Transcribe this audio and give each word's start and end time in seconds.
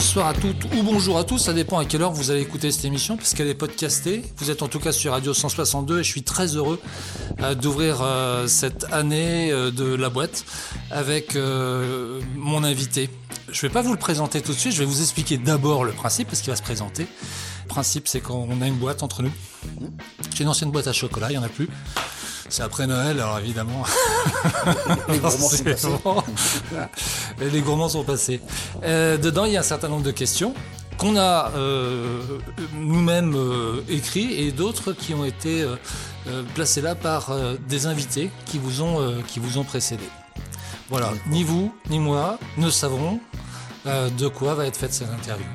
bonsoir 0.00 0.28
à 0.28 0.32
toutes 0.32 0.64
ou 0.64 0.82
bonjour 0.82 1.18
à 1.18 1.24
tous, 1.24 1.36
ça 1.36 1.52
dépend 1.52 1.76
à 1.76 1.84
quelle 1.84 2.00
heure 2.00 2.12
vous 2.12 2.30
allez 2.30 2.40
écouter 2.40 2.72
cette 2.72 2.86
émission, 2.86 3.18
puisqu'elle 3.18 3.48
est 3.48 3.54
podcastée. 3.54 4.22
Vous 4.38 4.50
êtes 4.50 4.62
en 4.62 4.68
tout 4.68 4.78
cas 4.80 4.92
sur 4.92 5.12
Radio 5.12 5.34
162 5.34 6.00
et 6.00 6.02
je 6.02 6.08
suis 6.08 6.22
très 6.22 6.56
heureux 6.56 6.80
euh, 7.42 7.54
d'ouvrir 7.54 7.98
euh, 8.00 8.46
cette 8.46 8.86
année 8.92 9.52
euh, 9.52 9.70
de 9.70 9.84
la 9.84 10.08
boîte 10.08 10.46
avec 10.90 11.36
mon 11.36 12.64
invité. 12.64 13.10
Je 13.52 13.58
ne 13.58 13.68
vais 13.68 13.74
pas 13.74 13.82
vous 13.82 13.92
le 13.92 13.98
présenter 13.98 14.40
tout 14.40 14.54
de 14.54 14.56
suite, 14.56 14.72
je 14.72 14.78
vais 14.78 14.86
vous 14.86 15.02
expliquer 15.02 15.36
d'abord 15.36 15.84
le 15.84 15.92
principe, 15.92 16.28
parce 16.28 16.40
qu'il 16.40 16.50
va 16.50 16.56
se 16.56 16.62
présenter. 16.62 17.06
Le 17.64 17.68
principe, 17.68 18.08
c'est 18.08 18.20
qu'on 18.20 18.62
a 18.62 18.66
une 18.66 18.78
boîte 18.78 19.02
entre 19.02 19.22
nous. 19.22 19.32
J'ai 20.34 20.44
une 20.44 20.48
ancienne 20.48 20.70
boîte 20.70 20.86
à 20.86 20.94
chocolat, 20.94 21.26
il 21.28 21.32
n'y 21.32 21.38
en 21.38 21.42
a 21.42 21.50
plus. 21.50 21.68
C'est 22.50 22.64
après 22.64 22.88
Noël, 22.88 23.20
alors 23.20 23.38
évidemment. 23.38 23.84
les 25.08 25.18
gourmands 25.18 25.48
sont 25.48 25.64
passés. 25.64 26.00
les 27.40 27.60
gourmands 27.60 27.88
sont 27.88 28.02
passés. 28.02 28.40
Euh, 28.82 29.16
dedans, 29.16 29.44
il 29.44 29.52
y 29.52 29.56
a 29.56 29.60
un 29.60 29.62
certain 29.62 29.88
nombre 29.88 30.02
de 30.02 30.10
questions 30.10 30.52
qu'on 30.98 31.16
a 31.16 31.52
euh, 31.54 32.20
nous-mêmes 32.74 33.34
euh, 33.36 33.82
écrits 33.88 34.34
et 34.34 34.50
d'autres 34.50 34.92
qui 34.92 35.14
ont 35.14 35.24
été 35.24 35.64
placés 36.54 36.82
là 36.82 36.94
par 36.94 37.32
des 37.68 37.86
invités 37.86 38.30
qui 38.44 38.58
vous 38.58 38.82
ont, 38.82 39.22
qui 39.28 39.38
vous 39.38 39.56
ont 39.58 39.64
précédé. 39.64 40.04
Voilà, 40.88 41.12
ni 41.28 41.44
vous 41.44 41.72
ni 41.88 42.00
moi 42.00 42.38
ne 42.58 42.68
savons 42.68 43.20
de 43.86 44.28
quoi 44.28 44.54
va 44.54 44.66
être 44.66 44.76
faite 44.76 44.92
cette 44.92 45.08
interview. 45.10 45.46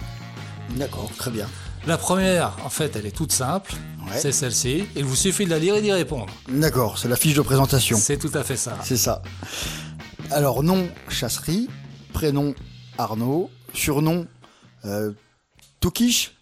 D'accord, 0.71 1.09
très 1.18 1.30
bien. 1.30 1.48
La 1.88 1.98
première, 2.00 2.58
en 2.66 2.70
fait, 2.70 2.96
elle 2.96 3.06
est 3.06 3.16
toute 3.16 3.32
simple. 3.32 3.74
C'est 4.16 4.32
celle-ci. 4.32 4.86
Il 4.96 5.05
vous 5.05 5.16
suffit 5.16 5.46
de 5.46 5.52
la 5.52 5.60
lire 5.60 5.76
et 5.76 5.82
d'y 5.82 5.92
répondre. 5.92 6.34
D'accord, 6.50 6.98
c'est 6.98 7.08
la 7.08 7.16
fiche 7.16 7.36
de 7.36 7.42
présentation. 7.42 7.96
C'est 7.98 8.18
tout 8.18 8.32
à 8.34 8.44
fait 8.44 8.58
ça. 8.58 8.77
C'est 8.84 8.98
ça. 8.98 9.22
Alors, 10.32 10.64
nom, 10.64 10.90
chasserie. 11.10 11.70
Prénom, 12.12 12.55
Arnaud. 12.98 13.52
Surnom, 13.74 14.26
euh, 14.86 15.12
Toukish. 15.80 16.36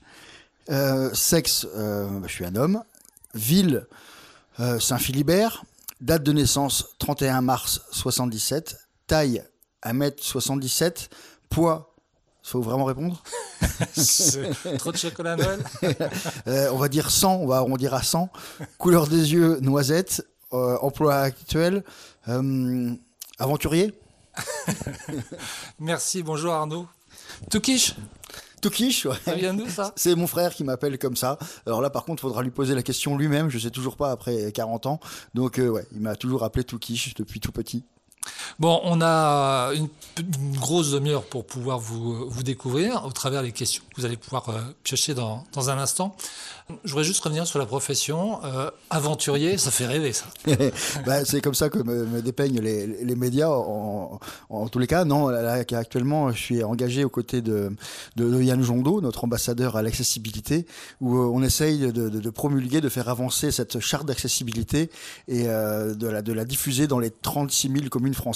Euh, 0.70 1.14
sexe, 1.14 1.68
euh, 1.76 2.22
je 2.26 2.32
suis 2.32 2.46
un 2.46 2.56
homme. 2.56 2.82
Ville, 3.34 3.88
euh, 4.62 4.80
Saint-Philibert. 4.80 5.66
Date 6.00 6.24
de 6.24 6.32
naissance, 6.32 6.96
31 7.00 7.42
mars 7.42 7.82
77. 7.92 8.78
Taille, 9.08 9.44
1m77. 9.84 11.10
Poids, 11.50 11.93
faut 12.44 12.62
vraiment 12.62 12.86
répondre 12.86 13.24
Trop 14.78 14.92
de 14.92 14.98
chocolat 14.98 15.34
à 15.34 15.36
Noël 15.38 15.60
euh, 16.48 16.70
On 16.74 16.78
va 16.78 16.90
dire 16.90 17.10
100, 17.10 17.36
on 17.38 17.48
va 17.48 17.58
arrondir 17.58 17.94
à 17.94 18.04
100. 18.04 18.30
Couleur 18.78 19.08
des 19.08 19.34
yeux, 19.34 19.60
noisette. 19.62 20.28
Euh, 20.54 20.78
emploi 20.82 21.16
actuel, 21.16 21.84
euh, 22.28 22.92
aventurier 23.40 23.92
Merci, 25.80 26.22
bonjour 26.22 26.54
Arnaud. 26.54 26.88
Toukish 27.50 27.96
Toukish, 28.62 29.08
ouais. 29.08 29.16
Ça 29.26 29.34
vient 29.34 29.56
d'où 29.56 29.68
ça? 29.68 29.94
C'est 29.96 30.14
mon 30.14 30.28
frère 30.28 30.54
qui 30.54 30.64
m'appelle 30.64 31.00
comme 31.00 31.16
ça. 31.16 31.40
Alors 31.66 31.82
là, 31.82 31.90
par 31.90 32.06
contre, 32.06 32.22
il 32.22 32.28
faudra 32.28 32.44
lui 32.44 32.52
poser 32.52 32.76
la 32.76 32.84
question 32.84 33.18
lui-même. 33.18 33.50
Je 33.50 33.58
sais 33.58 33.72
toujours 33.72 33.98
pas 33.98 34.12
après 34.12 34.52
40 34.52 34.86
ans. 34.86 35.00
Donc, 35.34 35.58
ouais, 35.58 35.86
il 35.92 36.02
m'a 36.02 36.16
toujours 36.16 36.44
appelé 36.44 36.64
Toukish 36.64 37.16
depuis 37.16 37.40
tout 37.40 37.52
petit. 37.52 37.84
Bon, 38.60 38.80
on 38.84 39.02
a 39.02 39.72
une, 39.74 39.88
grosse 40.60 40.92
demi-heure 40.92 41.24
pour 41.24 41.46
pouvoir 41.46 41.80
vous, 41.80 42.30
vous, 42.30 42.44
découvrir 42.44 43.04
au 43.06 43.12
travers 43.12 43.42
des 43.42 43.52
questions 43.52 43.84
que 43.90 44.00
vous 44.00 44.06
allez 44.06 44.18
pouvoir 44.18 44.50
euh, 44.50 44.62
piocher 44.84 45.14
dans, 45.14 45.44
dans, 45.54 45.70
un 45.70 45.78
instant. 45.78 46.16
Je 46.86 46.92
voudrais 46.92 47.04
juste 47.04 47.22
revenir 47.22 47.46
sur 47.46 47.60
la 47.60 47.66
profession. 47.66 48.40
Euh, 48.46 48.70
aventurier, 48.90 49.58
ça 49.58 49.72
fait 49.72 49.86
rêver, 49.86 50.14
ça. 50.14 50.26
bah, 51.06 51.26
c'est 51.26 51.42
comme 51.42 51.54
ça 51.54 51.70
que 51.70 51.80
me, 51.80 52.22
dépeignent 52.22 52.62
les, 52.62 52.88
les 52.88 53.16
médias. 53.16 53.50
En, 53.50 54.20
tous 54.72 54.80
les 54.80 54.88
cas, 54.88 55.04
non, 55.04 55.28
actuellement, 55.28 56.32
je 56.32 56.38
suis 56.38 56.64
engagé 56.64 57.04
aux 57.04 57.10
côtés 57.10 57.42
de, 57.42 57.76
de, 58.16 58.42
Yann 58.42 58.62
Jondo, 58.62 59.02
notre 59.02 59.26
ambassadeur 59.26 59.76
à 59.76 59.82
l'accessibilité, 59.82 60.66
où 61.02 61.18
euh, 61.18 61.32
on 61.34 61.44
essaye 61.44 61.92
de, 61.92 62.10
de, 62.10 62.30
promulguer, 62.30 62.82
de 62.82 62.90
faire 62.90 63.10
avancer 63.10 63.52
cette 63.52 63.80
charte 63.80 64.06
d'accessibilité 64.06 64.90
et 65.28 65.48
euh, 65.48 65.94
de 65.94 66.34
la 66.34 66.46
diffuser 66.46 66.88
dans 66.88 67.00
les 67.00 67.12
36 67.12 67.72
000 67.72 67.90
communes 67.90 68.14
françaises. 68.14 68.33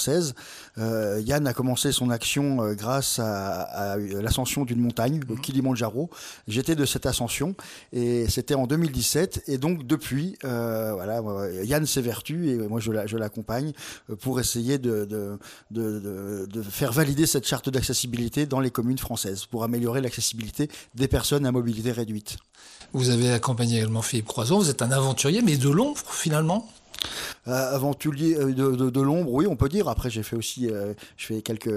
Euh, 0.78 1.20
Yann 1.24 1.46
a 1.46 1.52
commencé 1.52 1.92
son 1.92 2.10
action 2.10 2.62
euh, 2.62 2.74
grâce 2.74 3.18
à, 3.18 3.62
à 3.62 3.96
l'ascension 3.96 4.64
d'une 4.64 4.80
montagne, 4.80 5.20
le 5.28 5.34
mmh. 5.34 5.40
Kilimanjaro. 5.40 6.10
J'étais 6.46 6.74
de 6.74 6.84
cette 6.84 7.06
ascension 7.06 7.54
et 7.92 8.28
c'était 8.28 8.54
en 8.54 8.66
2017. 8.66 9.44
Et 9.48 9.58
donc 9.58 9.86
depuis, 9.86 10.36
euh, 10.44 10.92
voilà, 10.92 11.20
Yann 11.64 11.86
s'évertue 11.86 12.50
et 12.50 12.56
moi 12.56 12.80
je 12.80 13.16
l'accompagne 13.16 13.72
euh, 14.10 14.16
pour 14.16 14.40
essayer 14.40 14.78
de, 14.78 15.04
de, 15.04 15.38
de, 15.70 16.46
de, 16.46 16.62
faire 16.62 16.92
valider 16.92 17.26
cette 17.26 17.46
charte 17.46 17.70
d'accessibilité 17.70 18.46
dans 18.46 18.60
les 18.60 18.70
communes 18.70 18.98
françaises 18.98 19.46
pour 19.46 19.64
améliorer 19.64 20.00
l'accessibilité 20.00 20.68
des 20.94 21.08
personnes 21.08 21.46
à 21.46 21.52
mobilité 21.52 21.92
réduite. 21.92 22.36
Vous 22.92 23.10
avez 23.10 23.32
accompagné 23.32 23.78
également 23.78 24.02
Philippe 24.02 24.26
Croison, 24.26 24.58
vous 24.58 24.70
êtes 24.70 24.82
un 24.82 24.90
aventurier, 24.90 25.42
mais 25.42 25.56
de 25.56 25.68
l'ombre 25.68 26.00
finalement? 26.10 26.66
euh, 26.68 26.77
aventurier 27.46 28.36
euh, 28.36 28.52
de, 28.52 28.90
de, 28.90 29.00
l'ombre, 29.00 29.32
oui, 29.32 29.46
on 29.46 29.56
peut 29.56 29.68
dire. 29.68 29.88
Après, 29.88 30.10
j'ai 30.10 30.22
fait 30.22 30.36
aussi, 30.36 30.70
euh, 30.70 30.94
je 31.16 31.26
fais 31.26 31.42
quelques 31.42 31.72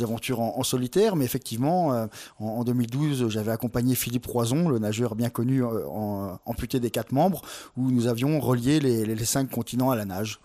aventures 0.00 0.40
en, 0.40 0.62
solitaire, 0.62 1.16
mais 1.16 1.24
effectivement, 1.24 2.08
en, 2.38 2.64
2012, 2.64 3.28
j'avais 3.28 3.52
accompagné 3.52 3.94
Philippe 3.94 4.26
Roison, 4.26 4.68
le 4.68 4.78
nageur 4.78 5.14
bien 5.14 5.30
connu 5.30 5.62
en, 5.62 6.38
amputé 6.44 6.80
des 6.80 6.90
quatre 6.90 7.12
membres, 7.12 7.42
où 7.76 7.90
nous 7.90 8.06
avions 8.06 8.40
relié 8.40 8.80
les, 8.80 9.04
les, 9.04 9.24
cinq 9.24 9.50
continents 9.50 9.90
à 9.90 9.96
la 9.96 10.04
nage. 10.04 10.40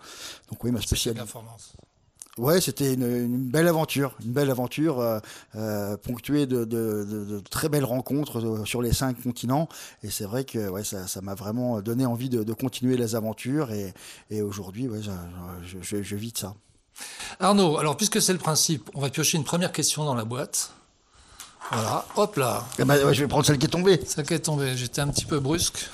Donc 0.50 0.62
oui, 0.64 0.70
ma 0.70 0.80
spécialité. 0.80 1.22
Ouais, 2.38 2.60
c'était 2.60 2.94
une, 2.94 3.50
belle 3.50 3.66
aventure, 3.66 4.14
une 4.24 4.32
belle 4.32 4.50
aventure 4.50 5.00
euh, 5.00 5.18
euh, 5.56 5.96
ponctuée 5.96 6.46
de, 6.46 7.42
très 7.50 7.68
belles 7.68 7.84
rencontres 7.84 8.38
euh, 8.38 8.64
sur 8.64 8.82
les 8.82 8.92
cinq 8.92 9.20
continents. 9.22 9.68
Et 10.04 10.10
c'est 10.10 10.24
vrai 10.24 10.44
que 10.44 10.68
ouais, 10.68 10.84
ça 10.84 11.20
m'a 11.22 11.34
vraiment 11.34 11.80
donné 11.80 12.06
envie 12.06 12.28
de, 12.28 12.52
continuer 12.52 12.96
les 12.96 13.14
aventures. 13.16 13.70
Et, 14.30 14.42
aujourd'hui, 14.42 14.88
ouais, 14.88 15.00
je, 15.64 16.02
je, 16.02 16.16
vis 16.16 16.32
de 16.32 16.38
ça. 16.38 16.54
Arnaud, 17.40 17.78
alors 17.78 17.96
puisque 17.96 18.22
c'est 18.22 18.32
le 18.32 18.38
principe, 18.38 18.90
on 18.94 19.00
va 19.00 19.10
piocher 19.10 19.36
une 19.36 19.44
première 19.44 19.72
question 19.72 20.04
dans 20.04 20.14
la 20.14 20.24
boîte. 20.24 20.72
Voilà, 21.72 22.04
hop 22.16 22.36
là. 22.36 22.64
Eh 22.78 22.84
ben, 22.84 23.12
je 23.12 23.20
vais 23.20 23.28
prendre 23.28 23.46
celle 23.46 23.58
qui 23.58 23.66
est 23.66 23.70
tombée. 23.70 24.00
Celle 24.06 24.26
qui 24.26 24.34
est 24.34 24.40
tombée. 24.40 24.76
J'étais 24.76 25.00
un 25.00 25.08
petit 25.08 25.24
peu 25.24 25.40
brusque. 25.40 25.88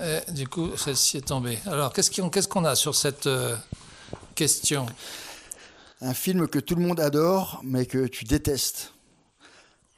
Et 0.00 0.32
du 0.32 0.46
coup, 0.46 0.76
celle-ci 0.76 1.18
est 1.18 1.26
tombée. 1.28 1.58
Alors, 1.66 1.92
qu'est-ce 1.92 2.48
qu'on 2.48 2.64
a 2.64 2.74
sur 2.74 2.94
cette 2.94 3.28
question. 4.36 4.86
Un 6.00 6.14
film 6.14 6.46
que 6.46 6.60
tout 6.60 6.76
le 6.76 6.82
monde 6.82 7.00
adore, 7.00 7.60
mais 7.64 7.86
que 7.86 8.06
tu 8.06 8.24
détestes. 8.24 8.92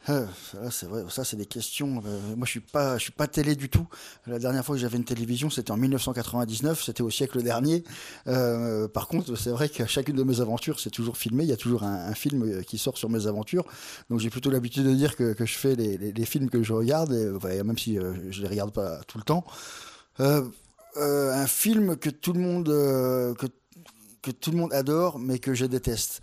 Euh, 0.09 0.25
c'est 0.71 0.87
vrai, 0.87 1.03
ça 1.11 1.25
c'est 1.25 1.37
des 1.37 1.45
questions. 1.45 2.03
Euh, 2.07 2.35
moi 2.35 2.47
je 2.47 2.53
suis 2.53 2.63
suis 2.99 3.13
pas 3.13 3.27
télé 3.27 3.55
du 3.57 3.69
tout. 3.69 3.87
La 4.27 4.39
dernière 4.39 4.65
fois 4.65 4.75
que 4.75 4.81
j'avais 4.81 4.97
une 4.97 5.05
télévision, 5.05 5.51
c'était 5.51 5.71
en 5.71 5.77
1999, 5.77 6.83
c'était 6.83 7.03
au 7.03 7.11
siècle 7.11 7.43
dernier. 7.43 7.85
Euh, 8.27 8.89
par 8.89 9.09
contre, 9.09 9.35
c'est 9.35 9.51
vrai 9.51 9.69
qu'à 9.69 9.87
chacune 9.87 10.17
de 10.17 10.23
mes 10.23 10.41
aventures, 10.41 10.81
c'est 10.81 10.91
toujours 10.91 11.19
filmé. 11.19 11.45
Il 11.45 11.51
y 11.51 11.53
a 11.53 11.59
toujours 11.59 11.83
un, 11.83 12.15
film 12.15 12.65
qui 12.65 12.79
sort 12.79 12.97
sur 12.97 13.11
mes 13.11 13.27
aventures. 13.27 13.65
Donc 14.09 14.21
j'ai 14.21 14.31
plutôt 14.31 14.51
l'habitude 14.51 14.85
de 14.85 14.95
dire 14.95 15.15
que, 15.15 15.35
je 15.39 15.59
fais 15.59 15.75
les, 15.75 16.25
films 16.25 16.49
que 16.49 16.63
je 16.63 16.73
regarde, 16.73 17.13
même 17.65 17.77
si 17.77 17.99
je 18.31 18.41
les 18.41 18.49
regarde 18.49 18.73
pas 18.73 19.01
tout 19.07 19.19
le 19.19 19.25
temps. 19.25 19.45
un 20.21 21.47
film 21.47 21.97
que 21.97 22.09
tout 22.09 22.33
le 22.33 22.41
monde, 22.41 22.67
que 22.69 23.47
que 24.29 24.33
tout 24.33 24.51
le 24.51 24.59
monde 24.59 24.73
adore, 24.75 25.19
mais 25.19 25.39
que 25.39 25.55
je 25.55 25.65
déteste. 25.65 26.21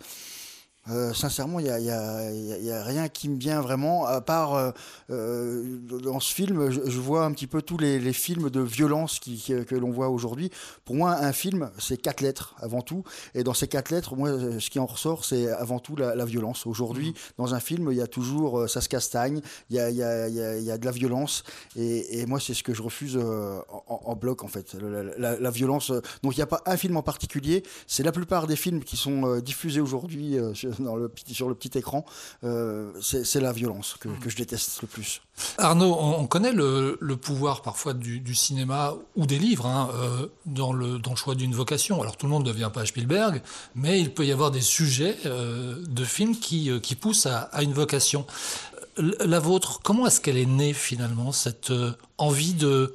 Euh, 0.88 1.12
sincèrement, 1.12 1.58
il 1.58 1.64
n'y 1.64 1.70
a, 1.70 1.80
y 1.80 1.90
a, 1.90 2.30
y 2.30 2.70
a, 2.70 2.84
rien 2.84 3.08
qui 3.08 3.28
me 3.28 3.38
vient 3.38 3.60
vraiment, 3.60 4.06
à 4.06 4.20
part 4.20 4.54
euh, 4.54 4.70
euh, 5.10 5.78
dans 6.02 6.20
ce 6.20 6.32
film, 6.32 6.70
je, 6.70 7.00
vois 7.00 7.24
un 7.24 7.32
petit 7.32 7.48
peu 7.48 7.60
tous 7.60 7.76
les, 7.76 7.98
les 7.98 8.12
films 8.12 8.50
de 8.50 8.60
violence 8.60 9.18
qui, 9.18 9.52
que 9.66 9.74
l'on 9.74 9.90
voit 9.90 10.08
aujourd'hui. 10.08 10.50
Pour 10.84 10.94
moi, 10.94 11.16
un 11.16 11.32
film, 11.32 11.70
c'est 11.78 11.96
quatre 11.96 12.20
lettres 12.20 12.54
avant 12.60 12.82
tout. 12.82 13.02
Et 13.34 13.42
dans 13.42 13.54
ces 13.54 13.66
quatre 13.66 13.90
lettres, 13.90 14.14
moi, 14.14 14.30
ce 14.60 14.70
qui 14.70 14.78
en 14.78 14.86
ressort, 14.86 15.24
c'est 15.24 15.50
avant 15.50 15.80
tout 15.80 15.96
la, 15.96 16.14
la 16.14 16.24
violence. 16.24 16.66
Aujourd'hui, 16.66 17.10
mmh. 17.10 17.14
dans 17.38 17.54
un 17.54 17.60
film, 17.60 17.88
il 17.90 17.98
y 17.98 18.02
a 18.02 18.06
toujours, 18.06 18.68
ça 18.68 18.80
se 18.80 18.88
castagne, 18.88 19.40
il 19.70 19.76
y 19.76 19.80
a, 19.80 19.90
y, 19.90 20.78
de 20.78 20.84
la 20.84 20.90
violence. 20.92 21.42
Et, 21.74 22.20
et 22.20 22.26
moi, 22.26 22.38
c'est 22.38 22.54
ce 22.54 22.62
que 22.62 22.74
je 22.74 22.82
refuse 22.82 23.16
en, 23.16 23.62
en, 23.88 24.16
bloc, 24.16 24.44
en 24.44 24.48
fait. 24.48 24.74
La, 24.74 25.38
la 25.38 25.50
violence. 25.50 25.90
Donc, 26.22 26.36
il 26.36 26.38
n'y 26.38 26.42
a 26.42 26.46
pas 26.46 26.62
un 26.66 26.76
film 26.76 26.96
en 26.96 27.02
particulier. 27.02 27.64
C'est 27.86 28.02
la 28.02 28.12
plupart 28.12 28.46
des 28.46 28.56
films 28.56 28.84
qui 28.84 28.96
sont 28.96 29.38
diffusés 29.38 29.80
aujourd'hui 29.80 30.38
sur 31.32 31.48
le 31.48 31.54
petit 31.54 31.78
écran, 31.78 32.04
euh, 32.44 32.92
c'est 33.00 33.40
la 33.40 33.52
violence 33.52 33.96
que, 33.98 34.08
je 34.26 34.36
déteste 34.36 34.82
le 34.82 34.88
plus. 34.88 35.20
Arnaud, 35.58 35.96
on, 35.98 36.26
connaît 36.26 36.52
le, 36.52 36.96
pouvoir 37.16 37.62
parfois 37.62 37.94
du, 37.94 38.34
cinéma 38.34 38.94
ou 39.16 39.26
des 39.26 39.38
livres 39.38 39.66
hein, 39.66 39.90
euh, 39.94 40.26
dans, 40.46 40.72
le, 40.72 41.00
choix 41.14 41.34
d'une 41.34 41.54
vocation. 41.54 42.00
Alors 42.02 42.16
tout 42.16 42.26
le 42.26 42.30
monde 42.32 42.46
ne 42.46 42.52
devient 42.52 42.70
pas 42.72 42.84
Spielberg, 42.84 43.42
mais 43.74 44.00
il 44.00 44.12
peut 44.12 44.26
y 44.26 44.32
avoir 44.32 44.50
des 44.50 44.60
sujets 44.60 45.16
euh, 45.26 45.76
de 45.86 46.04
films 46.04 46.36
qui, 46.38 46.70
poussent 47.00 47.26
à, 47.26 47.62
une 47.62 47.72
vocation. 47.72 48.26
La 48.98 49.38
vôtre, 49.38 49.80
comment 49.82 50.06
est-ce 50.06 50.20
qu'elle 50.20 50.38
est 50.38 50.46
née 50.46 50.72
finalement, 50.72 51.32
cette 51.32 51.72
envie 52.16 52.54
de 52.54 52.94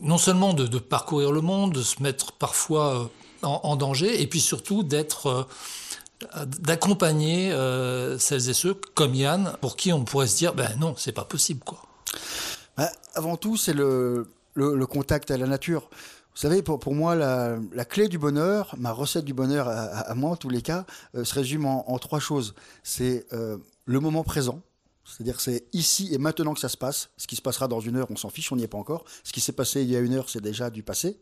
non 0.00 0.18
seulement 0.18 0.54
de, 0.54 0.78
parcourir 0.78 1.32
le 1.32 1.40
monde, 1.40 1.72
de 1.72 1.82
se 1.82 2.02
mettre 2.02 2.32
parfois 2.32 3.10
en 3.42 3.76
danger, 3.76 4.22
et 4.22 4.26
puis 4.26 4.40
surtout 4.40 4.82
d'être 4.82 5.46
d'accompagner 6.60 7.50
celles 8.18 8.48
et 8.48 8.54
ceux 8.54 8.74
comme 8.94 9.14
Yann, 9.14 9.56
pour 9.60 9.76
qui 9.76 9.92
on 9.92 10.04
pourrait 10.04 10.26
se 10.26 10.36
dire, 10.36 10.54
ben 10.54 10.70
non, 10.78 10.94
c'est 10.96 11.12
pas 11.12 11.24
possible, 11.24 11.60
quoi. 11.64 11.82
Bah, 12.76 12.90
avant 13.14 13.36
tout, 13.36 13.56
c'est 13.56 13.72
le, 13.72 14.26
le, 14.54 14.86
contact 14.86 15.30
à 15.30 15.36
la 15.36 15.46
nature. 15.46 15.88
Vous 16.34 16.40
savez, 16.40 16.62
pour, 16.62 16.80
pour 16.80 16.94
moi, 16.94 17.14
la, 17.14 17.84
clé 17.84 18.08
du 18.08 18.18
bonheur, 18.18 18.74
ma 18.78 18.92
recette 18.92 19.24
du 19.24 19.34
bonheur 19.34 19.68
à, 19.68 20.14
moi, 20.14 20.30
en 20.30 20.36
tous 20.36 20.48
les 20.48 20.62
cas, 20.62 20.84
se 21.14 21.34
résume 21.34 21.66
en, 21.66 21.88
en 21.90 21.98
trois 21.98 22.20
choses. 22.20 22.54
C'est 22.82 23.26
le 23.86 24.00
moment 24.00 24.24
présent, 24.24 24.60
c'est-à-dire 25.04 25.40
c'est 25.40 25.66
ici 25.72 26.08
et 26.12 26.18
maintenant 26.18 26.54
que 26.54 26.60
ça 26.60 26.68
se 26.68 26.76
passe. 26.76 27.10
Ce 27.16 27.26
qui 27.26 27.36
se 27.36 27.42
passera 27.42 27.68
dans 27.68 27.80
une 27.80 27.96
heure, 27.96 28.10
on 28.10 28.16
s'en 28.16 28.30
fiche, 28.30 28.50
on 28.52 28.56
n'y 28.56 28.64
est 28.64 28.68
pas 28.68 28.78
encore. 28.78 29.04
Ce 29.22 29.32
qui 29.32 29.40
s'est 29.40 29.52
passé 29.52 29.82
il 29.82 29.90
y 29.90 29.96
a 29.96 30.00
une 30.00 30.14
heure, 30.14 30.28
c'est 30.28 30.40
déjà 30.40 30.70
du 30.70 30.82
passé. 30.82 31.20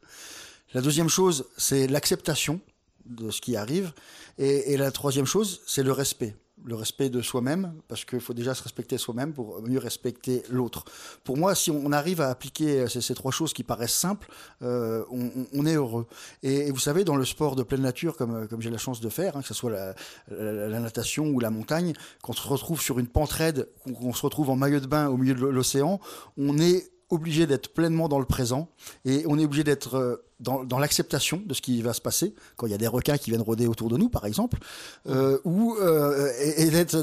La 0.74 0.80
deuxième 0.80 1.08
chose, 1.08 1.46
c'est 1.56 1.86
l'acceptation 1.86 2.60
de 3.06 3.30
ce 3.30 3.40
qui 3.40 3.56
arrive. 3.56 3.92
Et, 4.38 4.76
la 4.76 4.90
troisième 4.90 5.26
chose, 5.26 5.60
c'est 5.66 5.82
le 5.82 5.92
respect 5.92 6.36
le 6.64 6.76
respect 6.76 7.10
de 7.10 7.22
soi-même, 7.22 7.74
parce 7.88 8.04
qu'il 8.04 8.20
faut 8.20 8.34
déjà 8.34 8.54
se 8.54 8.62
respecter 8.62 8.96
soi-même 8.96 9.32
pour 9.32 9.60
mieux 9.62 9.80
respecter 9.80 10.44
l'autre. 10.48 10.84
Pour 11.24 11.36
moi, 11.36 11.56
si 11.56 11.72
on 11.72 11.90
arrive 11.90 12.20
à 12.20 12.28
appliquer 12.28 12.86
ces, 12.88 13.14
trois 13.16 13.32
choses 13.32 13.52
qui 13.52 13.64
paraissent 13.64 13.94
simples, 13.94 14.30
euh, 14.62 15.04
on, 15.10 15.66
est 15.66 15.74
heureux. 15.74 16.06
Et, 16.44 16.70
vous 16.70 16.78
savez, 16.78 17.02
dans 17.02 17.16
le 17.16 17.24
sport 17.24 17.56
de 17.56 17.64
pleine 17.64 17.80
nature, 17.80 18.16
comme, 18.16 18.46
comme 18.46 18.62
j'ai 18.62 18.70
la 18.70 18.78
chance 18.78 19.00
de 19.00 19.08
faire, 19.08 19.36
hein, 19.36 19.42
que 19.42 19.48
ce 19.48 19.54
soit 19.54 19.72
la, 19.72 19.94
la, 20.30 20.78
natation 20.78 21.26
ou 21.26 21.40
la 21.40 21.50
montagne, 21.50 21.94
quand 22.22 22.32
on 22.32 22.36
se 22.36 22.46
retrouve 22.46 22.80
sur 22.80 23.00
une 23.00 23.08
pente 23.08 23.32
raide, 23.32 23.68
qu'on 23.82 24.12
se 24.12 24.22
retrouve 24.22 24.48
en 24.50 24.54
maillot 24.54 24.78
de 24.78 24.86
bain 24.86 25.08
au 25.08 25.16
milieu 25.16 25.34
de 25.34 25.44
l'océan, 25.44 25.98
on 26.36 26.58
est 26.58 26.92
obligé 27.12 27.46
d'être 27.46 27.68
pleinement 27.74 28.08
dans 28.08 28.18
le 28.18 28.24
présent 28.24 28.68
et 29.04 29.24
on 29.26 29.38
est 29.38 29.44
obligé 29.44 29.64
d'être 29.64 29.96
euh, 29.96 30.24
dans, 30.40 30.78
l'acceptation 30.78 31.40
de 31.46 31.54
ce 31.54 31.60
qui 31.60 31.82
va 31.82 31.92
se 31.92 32.00
passer 32.00 32.34
quand 32.56 32.66
il 32.66 32.70
y 32.70 32.74
a 32.74 32.78
des 32.78 32.88
requins 32.88 33.16
qui 33.16 33.30
viennent 33.30 33.42
rôder 33.42 33.66
autour 33.66 33.88
de 33.90 33.96
nous, 33.96 34.08
par 34.08 34.26
exemple, 34.26 34.58
euh, 35.06 35.38
ou 35.44 35.76
euh, 35.76 36.32
et, 36.56 36.68
d'être 36.70 37.02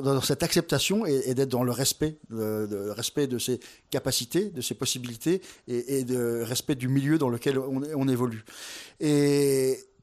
dans, 0.00 0.20
cette 0.22 0.42
acceptation 0.42 1.04
et, 1.04 1.34
d'être 1.34 1.50
dans 1.50 1.64
le 1.64 1.72
respect, 1.72 2.16
le, 2.30 2.92
respect 2.92 3.26
de 3.26 3.38
ses 3.38 3.60
capacités, 3.90 4.48
de 4.48 4.62
ses 4.62 4.74
possibilités 4.74 5.42
et, 5.66 6.04
de 6.04 6.42
respect 6.42 6.76
du 6.76 6.88
milieu 6.88 7.18
dans 7.18 7.28
lequel 7.28 7.58
on, 7.58 8.08
évolue. 8.08 8.44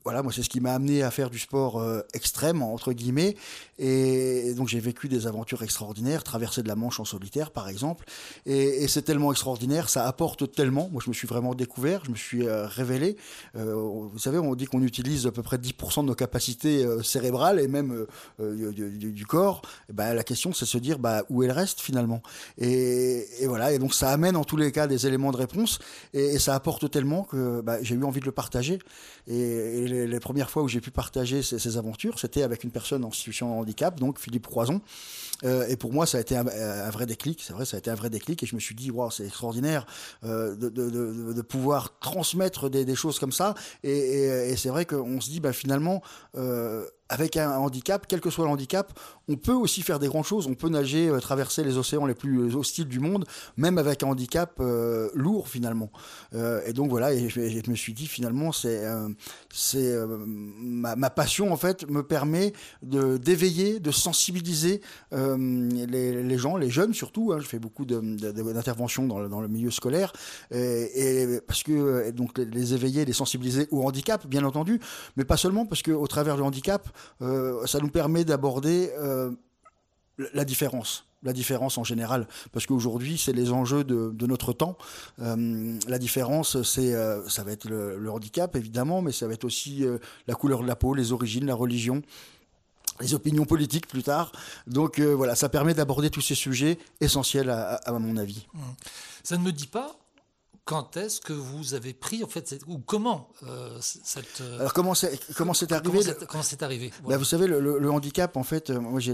Voilà, 0.06 0.22
moi, 0.22 0.32
c'est 0.32 0.44
ce 0.44 0.50
qui 0.50 0.60
m'a 0.60 0.72
amené 0.72 1.02
à 1.02 1.10
faire 1.10 1.32
du 1.32 1.40
sport 1.40 1.82
euh, 1.82 2.02
extrême, 2.14 2.62
entre 2.62 2.94
guillemets. 2.94 3.36
Et, 3.80 4.54
donc, 4.54 4.68
j'ai 4.68 4.80
vécu 4.80 5.08
des 5.08 5.26
aventures 5.26 5.64
extraordinaires, 5.64 6.24
traverser 6.24 6.62
de 6.62 6.68
la 6.68 6.76
Manche 6.76 7.00
en 7.00 7.06
solitaire, 7.06 7.50
par 7.50 7.68
exemple. 7.68 8.06
Et, 8.46 8.88
c'est 8.88 9.02
tellement 9.02 9.32
extraordinaire, 9.32 9.90
ça 9.90 10.06
apporte 10.06 10.52
tellement. 10.52 10.90
Moi, 10.92 11.02
je 11.04 11.10
me 11.10 11.16
suis 11.16 11.28
vraiment 11.28 11.56
découvert, 11.56 12.06
je 12.06 12.12
me 12.12 12.16
suis 12.16 12.48
euh, 12.48 12.68
révélé. 12.68 13.18
Euh, 13.58 13.74
vous 13.74 14.20
savez, 14.20 14.38
on 14.38 14.54
dit 14.54 14.66
qu'on 14.66 14.84
utilise 14.84 15.26
à 15.26 15.32
peu 15.32 15.42
près 15.42 15.58
10% 15.58 16.04
de 16.04 16.06
nos 16.06 16.14
capacités 16.14 16.86
cérébrales 17.02 17.60
et 17.60 17.68
même 17.68 18.06
du, 18.38 19.26
corps. 19.26 19.64
Et 19.90 19.94
ben, 19.94 20.14
la 20.14 20.24
question, 20.24 20.54
c'est 20.54 20.68
se 20.68 20.78
dire 20.78 21.00
bah, 21.00 21.24
où 21.32 21.42
est 21.42 21.48
le 21.48 21.54
reste, 21.54 21.82
finalement? 21.82 22.22
Et, 22.60 23.26
voilà, 23.48 23.74
et 23.74 23.80
donc, 23.80 23.96
ça 23.96 24.12
amène 24.12 24.36
en 24.36 24.44
tous 24.44 24.58
les 24.58 24.72
cas 24.72 24.86
des 24.86 25.08
éléments 25.08 25.32
de 25.32 25.38
réponse. 25.38 25.80
Et, 26.14 26.38
ça 26.38 26.54
apporte 26.54 26.92
tellement 26.92 27.24
que 27.24 27.62
bah, 27.62 27.82
j'ai 27.82 27.96
eu 27.96 28.04
envie 28.04 28.20
de 28.20 28.26
le 28.26 28.32
partager. 28.32 28.78
Premières 30.20 30.50
fois 30.50 30.64
où 30.64 30.68
j'ai 30.68 30.82
pu 30.82 30.92
partager 30.92 31.44
ces, 31.44 31.78
aventures, 31.78 32.20
c'était 32.20 32.44
avec 32.44 32.64
une 32.64 32.72
personne 32.72 33.06
en 33.06 33.12
situation 33.12 33.50
de 33.50 33.62
handicap, 33.62 34.00
donc 34.00 34.20
Philippe 34.20 34.48
Croison. 34.48 34.82
Euh, 35.44 35.68
et 35.68 35.76
pour 35.76 35.92
moi, 35.92 36.06
ça 36.06 36.18
a 36.18 36.22
été 36.22 36.36
un, 36.36 36.44
vrai 36.90 37.06
déclic. 37.06 37.42
C'est 37.46 37.54
vrai, 37.54 37.66
ça 37.66 37.78
a 37.78 37.80
été 37.80 37.90
un 37.90 37.96
vrai 37.96 38.10
déclic. 38.10 38.42
Et 38.44 38.46
je 38.46 38.56
me 38.56 38.60
suis 38.60 38.76
dit, 38.76 38.92
wow, 38.92 39.12
c'est 39.12 39.26
extraordinaire 39.26 39.86
euh, 40.24 40.56
de, 40.56 41.42
pouvoir 41.42 42.00
transmettre 42.00 42.70
des, 42.70 42.96
choses 42.96 43.20
comme 43.20 43.32
ça. 43.32 43.56
Et, 43.84 44.56
c'est 44.58 44.70
vrai 44.70 44.86
qu'on 44.86 45.20
se 45.22 45.30
dit, 45.30 45.40
bah, 45.40 45.54
finalement, 45.54 46.02
euh, 46.36 46.86
avec 47.10 47.38
un 47.38 47.58
handicap, 47.58 48.06
quel 48.08 48.20
que 48.20 48.30
soit 48.30 48.46
le 48.46 48.52
handicap, 48.52 48.98
on 49.28 49.36
peut 49.36 49.54
aussi 49.54 49.84
faire 49.84 50.00
des 50.00 50.08
grandes 50.08 50.26
choses. 50.26 50.48
On 50.48 50.56
peut 50.56 50.70
nager, 50.70 51.08
euh, 51.08 51.20
traverser 51.20 51.64
les 51.64 51.78
océans 51.78 52.06
les 52.06 52.16
plus 52.16 52.56
hostiles 52.56 52.88
du 52.88 53.00
monde, 53.00 53.26
même 53.58 53.78
avec 53.78 54.02
un 54.02 54.08
handicap 54.08 54.54
euh, 54.60 55.10
lourd 55.14 55.48
finalement. 55.48 55.92
Euh, 56.34 56.62
et 56.66 56.74
donc 56.74 56.90
voilà, 56.90 57.16
je, 57.16 57.70
me 57.70 57.76
suis 57.76 57.94
dit 57.94 58.08
finalement, 58.08 58.52
c'est 58.52 58.84
c'est 59.54 59.96
ma, 60.28 61.10
passion 61.10 61.54
en 61.54 61.58
fait 61.58 61.90
me 61.90 62.04
permet 62.04 62.54
d'éveiller, 62.82 63.80
de 63.80 63.92
sensibiliser 63.92 64.82
les, 65.12 66.38
gens, 66.38 66.58
les 66.58 66.70
jeunes 66.70 66.94
surtout. 66.94 67.32
Hein. 67.34 67.40
je 67.40 67.48
fais 67.48 67.60
beaucoup 67.60 67.86
d'interventions 67.86 69.08
dans, 69.08 69.28
dans, 69.28 69.42
le 69.42 69.48
milieu 69.48 69.72
scolaire, 69.72 70.14
et, 70.52 71.40
parce 71.48 71.64
que 71.64 72.12
donc 72.12 72.38
les, 72.38 72.46
les 72.46 72.74
éveiller, 72.74 73.06
les 73.06 73.14
sensibiliser 73.14 73.68
au 73.72 73.84
handicap, 73.88 74.26
bien 74.28 74.44
entendu, 74.44 74.80
mais 75.18 75.26
pas 75.26 75.38
seulement 75.38 75.66
parce 75.66 75.82
que 75.82 75.92
au 75.92 76.08
travers 76.08 76.36
du 76.36 76.42
handicap 76.42 76.90
euh, 77.22 77.66
ça 77.66 77.80
nous 77.80 77.90
permet 77.90 78.26
d'aborder 78.26 78.92
euh, 78.98 79.32
la 80.34 80.46
différence 80.46 81.06
la 81.24 81.34
différence 81.34 81.80
en 81.80 81.84
général, 81.84 82.28
parce 82.52 82.68
qu'aujourd'hui, 82.68 83.18
c'est 83.18 83.34
les 83.34 83.50
enjeux 83.52 83.84
de, 83.84 84.28
notre 84.28 84.54
temps. 84.54 84.78
Euh, 85.24 85.80
la 85.88 85.98
différence, 85.98 86.62
c'est, 86.62 86.94
ça 87.28 87.44
va 87.44 87.52
être 87.52 87.68
le, 87.68 88.12
handicap, 88.12 88.56
évidemment, 88.56 89.02
mais 89.02 89.12
ça 89.12 89.26
va 89.26 89.34
être 89.34 89.44
aussi 89.44 89.84
la 90.28 90.36
couleur 90.36 90.62
de 90.62 90.68
la 90.68 90.76
peau, 90.76 90.94
les 90.94 91.14
origines, 91.14 91.48
la 91.48 91.56
religion, 91.56 92.04
les 93.00 93.16
opinions 93.16 93.46
politiques 93.46 93.88
plus 93.88 94.04
tard. 94.04 94.34
Donc 94.68 95.00
voilà, 95.00 95.34
ça 95.34 95.50
permet 95.50 95.74
d'aborder 95.74 96.12
tous 96.12 96.22
ces 96.22 96.36
sujets 96.36 96.78
essentiels 97.02 97.50
à 97.50 97.92
mon 97.94 98.18
avis. 98.18 98.46
Ça 99.24 99.36
ne 99.36 99.42
me 99.42 99.52
dit 99.52 99.66
pas 99.66 99.98
quand 100.66 100.98
est-ce 100.98 101.22
que 101.22 101.32
vous 101.32 101.76
avez 101.76 101.94
pris, 101.94 102.24
en 102.24 102.28
fait, 102.28 102.56
ou 102.66 102.80
comment 102.80 103.30
euh, 103.44 103.78
cette. 103.80 104.42
Euh, 104.42 104.60
Alors, 104.60 104.74
comment 104.74 104.96
c'est 104.96 105.20
comment 105.36 105.54
c'est 105.54 105.72
arrivé 105.72 106.00
Comment 106.28 106.42
c'est 106.44 106.64
arrivé? 106.64 106.92
Bah, 107.08 107.18
Vous 107.18 107.24
savez, 107.24 107.46
le, 107.46 107.92
handicap, 107.92 108.36
en 108.36 108.42
fait, 108.42 108.72
euh, 108.72 108.80
moi, 108.80 109.00
j'ai 109.00 109.14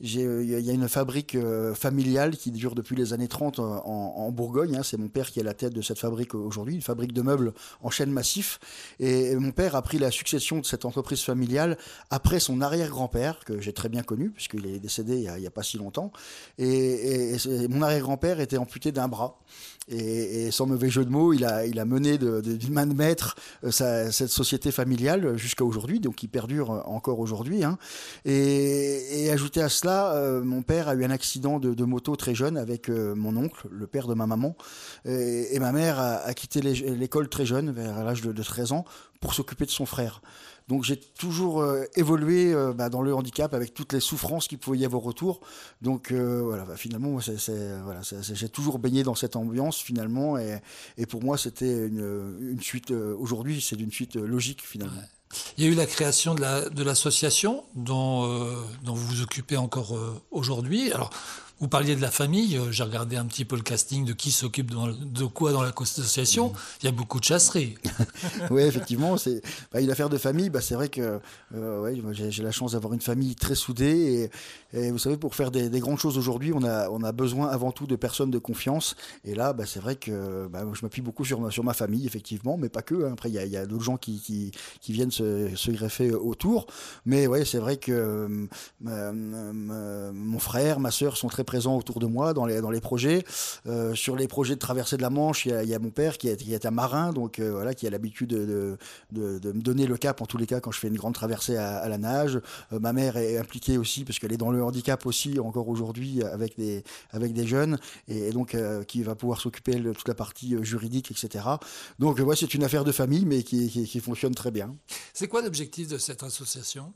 il 0.00 0.44
y 0.44 0.70
a 0.70 0.72
une 0.72 0.88
fabrique 0.88 1.36
familiale 1.74 2.36
qui 2.36 2.50
dure 2.50 2.74
depuis 2.74 2.94
les 2.94 3.14
années 3.14 3.26
30 3.26 3.58
en, 3.58 4.30
Bourgogne. 4.32 4.76
Hein. 4.76 4.82
c'est 4.82 4.98
mon 4.98 5.08
père 5.08 5.30
qui 5.30 5.38
est 5.38 5.42
à 5.42 5.46
la 5.46 5.54
tête 5.54 5.72
de 5.72 5.80
cette 5.80 5.98
fabrique 5.98 6.34
aujourd'hui, 6.34 6.74
une 6.74 6.82
fabrique 6.82 7.12
de 7.12 7.22
meubles 7.22 7.54
en 7.80 7.88
chaîne 7.88 8.10
massif. 8.10 8.60
Et, 9.00 9.34
mon 9.36 9.50
père 9.50 9.74
a 9.76 9.82
pris 9.82 9.98
la 9.98 10.10
succession 10.10 10.58
de 10.58 10.66
cette 10.66 10.84
entreprise 10.84 11.22
familiale 11.22 11.78
après 12.10 12.38
son 12.38 12.60
arrière-grand-père, 12.60 13.40
que 13.46 13.60
j'ai 13.62 13.72
très 13.72 13.88
bien 13.88 14.02
connu, 14.02 14.30
puisqu'il 14.30 14.66
est 14.66 14.78
décédé 14.78 15.16
il 15.16 15.40
n'y 15.40 15.46
a, 15.46 15.50
pas 15.50 15.62
si 15.62 15.78
longtemps. 15.78 16.12
Et, 16.58 17.34
et 17.34 17.68
mon 17.68 17.80
arrière-grand-père 17.80 18.40
était 18.40 18.58
amputé 18.58 18.92
d'un 18.92 19.08
bras. 19.08 19.38
Et, 19.92 20.50
sans 20.50 20.66
mauvais 20.66 20.90
jeu 20.90 21.04
de 21.04 21.10
mots, 21.10 21.32
il 21.32 21.44
a, 21.44 21.66
il 21.66 21.82
mené 21.84 22.16
d'une 22.18 22.72
main 22.72 22.86
de 22.86 22.94
maître 22.94 23.36
euh, 23.64 24.10
cette 24.10 24.30
société 24.30 24.72
familiale 24.72 25.36
jusqu'à 25.36 25.64
aujourd'hui, 25.64 26.00
donc 26.00 26.16
qui 26.16 26.28
perdure 26.28 26.82
encore 26.86 27.18
aujourd'hui. 27.18 27.64
Hein. 27.64 27.78
Et, 28.24 29.30
ajouté 29.30 29.62
à 29.62 29.68
cela, 29.68 30.14
euh, 30.14 30.42
mon 30.42 30.62
père 30.62 30.88
a 30.88 30.94
eu 30.94 31.04
un 31.04 31.10
accident 31.10 31.58
de, 31.58 31.84
moto 31.84 32.16
très 32.16 32.34
jeune 32.34 32.56
avec 32.56 32.88
euh, 32.88 33.14
mon 33.14 33.36
oncle, 33.36 33.66
le 33.70 33.86
père 33.86 34.06
de 34.06 34.14
ma 34.14 34.26
maman. 34.26 34.56
Et, 35.04 35.58
ma 35.58 35.72
mère 35.72 36.00
a, 36.00 36.32
quitté 36.34 36.60
l'école 36.60 37.28
très 37.28 37.46
jeune, 37.46 37.70
vers 37.70 38.04
l'âge 38.04 38.22
de, 38.22 38.32
de 38.32 38.42
13 38.42 38.72
ans, 38.72 38.84
pour 39.20 39.34
s'occuper 39.34 39.64
de 39.64 39.70
son 39.70 39.86
frère. 39.86 40.20
Donc 40.72 40.84
j'ai 40.84 40.96
toujours 40.96 41.60
euh, 41.60 41.84
évolué 41.96 42.54
euh, 42.54 42.72
bah, 42.72 42.88
dans 42.88 43.02
le 43.02 43.14
handicap 43.14 43.52
avec 43.52 43.74
toutes 43.74 43.92
les 43.92 44.00
souffrances 44.00 44.48
qu'il 44.48 44.56
pouvait 44.56 44.78
y 44.78 44.86
avoir 44.86 45.04
autour. 45.04 45.42
Donc 45.82 46.10
euh, 46.10 46.40
voilà, 46.42 46.64
bah, 46.64 46.78
finalement, 46.78 47.18
j'ai 47.20 48.48
toujours 48.48 48.78
baigné 48.78 49.02
dans 49.02 49.14
cette 49.14 49.36
ambiance 49.36 49.76
finalement, 49.76 50.38
et, 50.38 50.62
pour 51.10 51.22
moi 51.22 51.36
c'était 51.36 51.88
une, 51.88 52.58
suite. 52.62 52.90
Aujourd'hui, 52.90 53.60
c'est 53.60 53.78
une 53.78 53.92
suite 53.92 54.16
logique 54.16 54.62
finalement. 54.62 55.02
Il 55.58 55.64
y 55.64 55.66
a 55.66 55.70
eu 55.70 55.74
la 55.74 55.84
création 55.84 56.34
de 56.34 56.82
l'association 56.82 57.64
dont, 57.74 58.26
dont 58.82 58.94
vous 58.94 59.06
vous 59.08 59.20
occupez 59.20 59.58
encore 59.58 59.94
aujourd'hui. 60.30 60.90
Alors, 60.92 61.10
vous 61.62 61.68
parliez 61.68 61.94
de 61.94 62.00
la 62.00 62.10
famille, 62.10 62.56
euh, 62.56 62.72
j'ai 62.72 62.82
regardé 62.82 63.14
un 63.14 63.24
petit 63.24 63.44
peu 63.44 63.54
le 63.54 63.62
casting 63.62 64.04
de 64.04 64.12
qui 64.12 64.32
s'occupe 64.32 64.72
de, 64.72 65.24
quoi 65.26 65.52
dans 65.52 65.62
la 65.62 65.68
association. 65.68 66.52
Il 66.82 66.86
y 66.86 66.88
a 66.88 66.92
beaucoup 66.92 67.20
de 67.20 67.24
chasseries. 67.24 67.76
oui, 68.50 68.62
effectivement, 68.62 69.16
c'est 69.16 69.40
bah, 69.72 69.80
une 69.80 69.90
affaire 69.92 70.08
de 70.08 70.18
famille. 70.18 70.50
Bah, 70.50 70.60
c'est 70.60 70.74
vrai 70.74 70.88
que 70.88 71.20
euh, 71.54 72.12
j'ai 72.12 72.42
la 72.42 72.50
chance 72.50 72.72
d'avoir 72.72 72.94
une 72.94 73.00
famille 73.00 73.36
très 73.36 73.54
soudée. 73.54 74.28
Et, 74.72 74.90
vous 74.90 74.98
savez, 74.98 75.16
pour 75.16 75.36
faire 75.36 75.52
des, 75.52 75.68
grandes 75.78 76.00
choses 76.00 76.18
aujourd'hui, 76.18 76.52
on 76.52 76.64
a, 76.64 77.12
besoin 77.12 77.48
avant 77.48 77.70
tout 77.70 77.86
de 77.86 77.94
personnes 77.94 78.32
de 78.32 78.38
confiance. 78.38 78.96
Et 79.24 79.36
là, 79.36 79.52
bah, 79.52 79.64
c'est 79.64 79.80
vrai 79.80 79.94
que 79.94 80.48
bah, 80.48 80.64
je 80.72 80.80
m'appuie 80.82 81.02
beaucoup 81.02 81.24
sur 81.24 81.40
ma, 81.40 81.74
famille, 81.74 82.06
effectivement, 82.06 82.56
mais 82.56 82.70
pas 82.70 82.82
que. 82.82 83.04
Hein. 83.04 83.12
Après, 83.12 83.30
il 83.30 83.34
y 83.34 83.56
a, 83.56 83.66
d'autres 83.66 83.84
gens 83.84 83.98
qui, 83.98 84.50
viennent 84.88 85.12
se, 85.12 85.70
greffer 85.70 86.10
autour. 86.10 86.66
Mais 87.06 87.28
ouais, 87.28 87.44
c'est 87.44 87.58
vrai 87.58 87.76
que 87.76 88.48
euh, 88.88 90.12
mon 90.12 90.38
frère, 90.40 90.80
ma 90.80 90.90
soeur 90.90 91.16
sont 91.16 91.28
très 91.28 91.44
présent 91.52 91.76
autour 91.76 92.00
de 92.00 92.06
moi 92.06 92.32
dans 92.32 92.46
les, 92.46 92.62
dans 92.62 92.70
les 92.70 92.80
projets. 92.80 93.24
Euh, 93.66 93.94
sur 93.94 94.16
les 94.16 94.26
projets 94.26 94.54
de 94.54 94.58
traversée 94.58 94.96
de 94.96 95.02
la 95.02 95.10
Manche, 95.10 95.44
il 95.44 95.68
y 95.68 95.74
a, 95.74 95.78
mon 95.78 95.90
père 95.90 96.16
qui 96.16 96.28
est, 96.28 96.36
qui 96.38 96.54
est, 96.54 96.64
un 96.64 96.70
marin, 96.70 97.12
donc 97.12 97.38
euh, 97.38 97.52
voilà, 97.52 97.74
qui 97.74 97.86
a 97.86 97.90
l'habitude 97.90 98.30
de, 98.30 98.78
de, 99.10 99.52
me 99.52 99.60
donner 99.60 99.86
le 99.86 99.98
cap 99.98 100.22
en 100.22 100.26
tous 100.26 100.38
les 100.38 100.46
cas 100.46 100.60
quand 100.60 100.72
je 100.72 100.78
fais 100.78 100.88
une 100.88 100.96
grande 100.96 101.12
traversée 101.12 101.58
à, 101.58 101.86
la 101.90 101.98
nage. 101.98 102.40
Euh, 102.72 102.78
ma 102.80 102.94
mère 102.94 103.18
est 103.18 103.36
impliquée 103.36 103.76
aussi 103.76 104.06
parce 104.06 104.18
qu'elle 104.18 104.32
est 104.32 104.38
dans 104.38 104.50
le 104.50 104.64
handicap 104.64 105.04
aussi 105.04 105.38
encore 105.38 105.68
aujourd'hui 105.68 106.22
avec 106.22 106.56
des, 106.56 106.84
avec 107.10 107.34
des 107.34 107.46
jeunes 107.46 107.78
et, 108.08 108.30
donc 108.30 108.56
qui 108.88 109.02
va 109.02 109.14
pouvoir 109.14 109.38
s'occuper 109.38 109.74
de 109.74 109.92
toute 109.92 110.08
la 110.08 110.14
partie 110.14 110.56
juridique, 110.62 111.10
etc. 111.10 111.44
Donc 111.98 112.18
ouais, 112.18 112.34
c'est 112.34 112.54
une 112.54 112.64
affaire 112.64 112.84
de 112.84 112.92
famille 112.92 113.26
mais 113.26 113.42
qui, 113.42 113.68
qui 113.68 114.00
fonctionne 114.00 114.34
très 114.34 114.50
bien. 114.50 114.74
C'est 115.12 115.28
quoi 115.28 115.42
l'objectif 115.42 115.88
de 115.88 115.98
cette 115.98 116.22
association? 116.22 116.94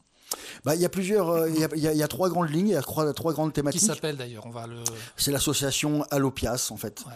Bah, 0.65 0.75
il 0.75 0.81
y 0.81 0.85
a 0.85 0.89
plusieurs, 0.89 1.49
il 1.49 1.57
y, 1.57 1.81
y, 1.81 2.03
a 2.03 2.09
trois 2.09 2.29
grandes 2.29 2.51
lignes, 2.51 2.69
il 2.69 2.73
y 2.75 2.77
a 2.77 2.83
trois, 2.83 3.13
trois 3.13 3.33
grandes 3.33 3.53
thématiques. 3.53 3.81
Qui 3.81 3.87
s'appelle 3.87 4.17
d'ailleurs 4.17 4.45
On 4.47 4.51
va 4.51 4.67
le. 4.67 4.83
C'est 5.17 5.31
l'association 5.31 6.05
Allopias 6.11 6.69
en 6.71 6.77
fait. 6.77 7.05
Euh, 7.07 7.11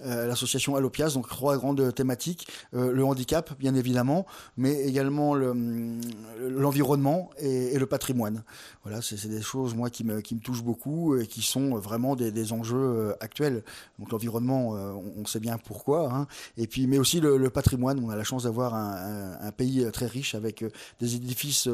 l'association 0.00 0.76
Allopias, 0.76 1.10
donc 1.14 1.28
trois 1.28 1.56
grandes 1.56 1.94
thématiques 1.94 2.48
euh, 2.74 2.92
le 2.92 3.04
handicap, 3.04 3.58
bien 3.58 3.74
évidemment, 3.74 4.26
mais 4.56 4.82
également 4.84 5.34
l'environnement 5.34 7.30
et, 7.38 7.78
le 7.78 7.86
patrimoine. 7.86 8.42
Voilà, 8.82 9.02
c'est 9.02 9.28
des 9.28 9.42
choses 9.42 9.74
moi 9.74 9.90
qui 9.90 10.04
me, 10.04 10.20
qui 10.20 10.34
me 10.34 10.40
touchent 10.40 10.62
beaucoup 10.62 11.16
et 11.16 11.26
qui 11.26 11.42
sont 11.42 11.76
vraiment 11.76 12.16
des, 12.16 12.52
enjeux 12.52 12.76
euh, 12.76 13.12
actuels. 13.20 13.62
Donc 13.98 14.12
l'environnement, 14.12 14.70
on, 14.70 15.24
sait 15.26 15.40
bien 15.40 15.58
pourquoi, 15.58 16.10
hein. 16.12 16.26
et 16.56 16.66
puis 16.66 16.86
mais 16.86 16.98
aussi 16.98 17.20
le, 17.20 17.50
patrimoine. 17.50 18.02
On 18.04 18.10
a 18.10 18.16
la 18.16 18.24
chance 18.24 18.44
d'avoir 18.44 18.74
un, 18.74 19.52
pays 19.56 19.86
très 19.92 20.06
riche 20.06 20.34
avec 20.34 20.64
des 21.00 21.14
édifices. 21.14 21.68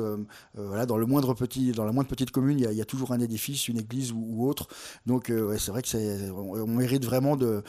voilà, 0.55 0.87
dans 0.87 0.97
le 0.97 1.07
moindre 1.07 1.35
petit, 1.35 1.73
dans 1.73 1.85
la 1.85 1.93
moindre 1.93 2.09
petite 2.09 2.31
commune, 2.31 2.59
il 2.59 2.73
y 2.73 2.81
a, 2.81 2.85
toujours 2.85 3.13
un 3.13 3.21
édifice, 3.21 3.69
une 3.69 3.79
église 3.79 4.13
ou, 4.13 4.47
autre. 4.49 4.69
Donc 5.07 5.33
c'est 5.59 5.71
vrai 5.71 5.83
que 5.83 6.31
on, 6.33 6.67
mérite 6.67 7.05
vraiment 7.05 7.37
de 7.37 7.63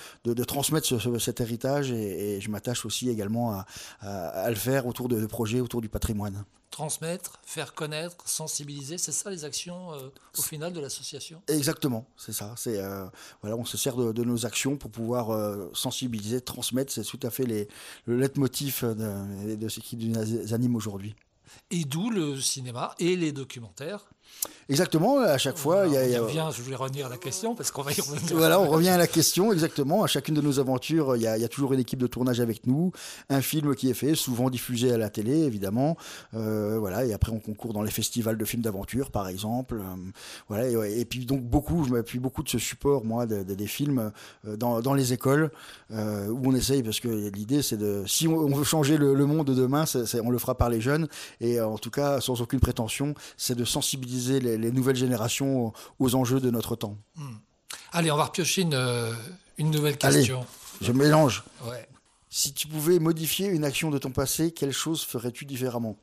transmettre 0.45 0.87
ce, 0.87 1.19
cet 1.19 1.41
héritage 1.41 1.91
et, 1.91 2.35
et 2.35 2.41
je 2.41 2.49
m'attache 2.49 2.85
aussi 2.85 3.09
également 3.09 3.51
à, 3.51 3.65
à, 4.01 4.27
à, 4.27 4.49
le 4.49 4.55
faire 4.55 4.85
autour 4.87 5.09
de, 5.09 5.19
de, 5.19 5.25
projets 5.25 5.59
autour 5.59 5.81
du 5.81 5.89
patrimoine. 5.89 6.45
Transmettre, 6.71 7.39
faire 7.45 7.73
connaître, 7.73 8.27
sensibiliser, 8.27 8.97
c'est 8.97 9.13
ça 9.13 9.29
les 9.29 9.45
actions 9.45 9.93
euh, 9.93 10.09
au 10.37 10.41
final 10.41 10.73
de 10.73 10.81
l'association? 10.81 11.41
Exactement, 11.47 12.05
c'est 12.17 12.33
ça. 12.33 12.53
C'est 12.57 12.79
euh, 12.79 13.05
voilà, 13.41 13.55
on 13.55 13.65
se 13.65 13.77
sert 13.77 13.95
de, 13.95 14.11
de, 14.11 14.23
nos 14.23 14.45
actions 14.45 14.75
pour 14.75 14.91
pouvoir 14.91 15.29
euh, 15.29 15.69
sensibiliser, 15.73 16.41
transmettre. 16.41 16.91
C'est 16.91 17.03
tout 17.03 17.19
à 17.23 17.29
fait 17.29 17.45
les, 17.45 17.67
le 18.05 18.17
leitmotiv 18.17 18.83
de, 18.83 19.55
de 19.55 19.69
ce 19.69 19.79
qui 19.79 19.95
nous 19.95 20.53
anime 20.53 20.75
aujourd'hui. 20.75 21.15
Et 21.71 21.85
d'où 21.85 22.09
le 22.09 22.39
cinéma 22.41 22.93
et 22.99 23.15
les 23.15 23.31
documentaires 23.31 24.05
Exactement, 24.67 25.19
à 25.19 25.37
chaque 25.37 25.57
fois. 25.57 25.85
il 25.85 25.93
y 25.93 25.97
a, 25.97 26.19
a... 26.19 26.23
Revient, 26.23 26.49
je 26.55 26.61
voulais 26.63 26.75
revenir 26.75 27.05
à 27.05 27.09
la 27.09 27.17
question 27.17 27.53
parce 27.53 27.69
qu'on 27.69 27.83
va 27.83 27.91
y 27.91 28.01
revenir. 28.01 28.35
Voilà, 28.35 28.59
on 28.59 28.67
revient 28.67 28.89
à 28.89 28.97
la 28.97 29.05
question, 29.05 29.53
exactement. 29.53 30.03
À 30.03 30.07
chacune 30.07 30.33
de 30.33 30.41
nos 30.41 30.59
aventures, 30.59 31.15
il 31.15 31.21
y, 31.21 31.27
a, 31.27 31.37
il 31.37 31.41
y, 31.41 31.45
a, 31.45 31.47
toujours 31.47 31.73
une 31.73 31.79
équipe 31.79 31.99
de 31.99 32.07
tournage 32.07 32.39
avec 32.39 32.65
nous, 32.65 32.91
un 33.29 33.41
film 33.41 33.75
qui 33.75 33.89
est 33.89 33.93
fait, 33.93 34.15
souvent 34.15 34.49
diffusé 34.49 34.91
à 34.91 34.97
la 34.97 35.09
télé, 35.09 35.37
évidemment. 35.43 35.97
Euh, 36.33 36.79
voilà, 36.79 37.05
et 37.05 37.13
après 37.13 37.31
on 37.31 37.39
concourt 37.39 37.73
dans 37.73 37.83
les 37.83 37.91
festivals 37.91 38.37
de 38.37 38.45
films 38.45 38.63
d'aventure, 38.63 39.11
par 39.11 39.27
exemple. 39.27 39.75
Euh, 39.75 40.11
voilà, 40.47 40.67
et, 40.67 40.99
et, 40.99 41.05
puis 41.05 41.27
donc 41.27 41.43
beaucoup, 41.43 41.85
je 41.85 41.91
m'appuie 41.91 42.19
beaucoup 42.19 42.41
de 42.41 42.49
ce 42.49 42.57
support, 42.57 43.05
moi, 43.05 43.27
de, 43.27 43.43
de, 43.43 43.53
des 43.53 43.67
films 43.67 44.11
euh, 44.47 44.57
dans, 44.57 44.81
dans, 44.81 44.95
les 44.95 45.13
écoles 45.13 45.51
euh, 45.91 46.27
où 46.29 46.41
on 46.49 46.55
essaye, 46.55 46.81
parce 46.81 46.99
que 46.99 47.07
l'idée 47.07 47.61
c'est 47.61 47.77
de, 47.77 48.03
si 48.07 48.27
on, 48.27 48.47
veut 48.47 48.63
changer 48.63 48.97
le, 48.97 49.13
le 49.13 49.25
monde 49.27 49.45
de 49.45 49.53
demain, 49.53 49.85
c 49.85 49.99
est, 49.99 50.05
c 50.07 50.17
est, 50.17 50.21
on 50.21 50.31
le 50.31 50.39
fera 50.39 50.57
par 50.57 50.69
les 50.69 50.81
jeunes, 50.81 51.07
et 51.39 51.61
en 51.61 51.77
tout 51.77 51.91
cas 51.91 52.19
sans 52.19 52.41
aucune 52.41 52.59
prétention, 52.59 53.13
c'est 53.37 53.55
de 53.55 53.65
sensibiliser 53.65 54.14
les, 54.39 54.57
les, 54.57 54.71
nouvelles 54.71 54.95
générations 54.95 55.67
aux, 55.67 55.73
aux, 55.99 56.15
enjeux 56.15 56.39
de 56.39 56.49
notre 56.49 56.75
temps. 56.75 56.97
Mmh. 57.15 57.35
Allez, 57.91 58.11
on 58.11 58.17
va 58.17 58.25
repiocher 58.25 58.61
une, 58.63 58.73
euh, 58.73 59.13
une 59.57 59.71
nouvelle 59.71 59.97
question. 59.97 60.39
Allez, 60.39 60.47
je 60.81 60.91
mélange. 60.91 61.43
Ouais. 61.65 61.87
Si 62.29 62.53
tu 62.53 62.67
pouvais 62.67 62.99
modifier 62.99 63.47
une 63.47 63.63
action 63.63 63.89
de 63.89 63.97
ton 63.97 64.11
passé, 64.11 64.51
quelle 64.51 64.73
chose 64.73 65.03
ferais-tu 65.03 65.45
différemment? 65.45 65.95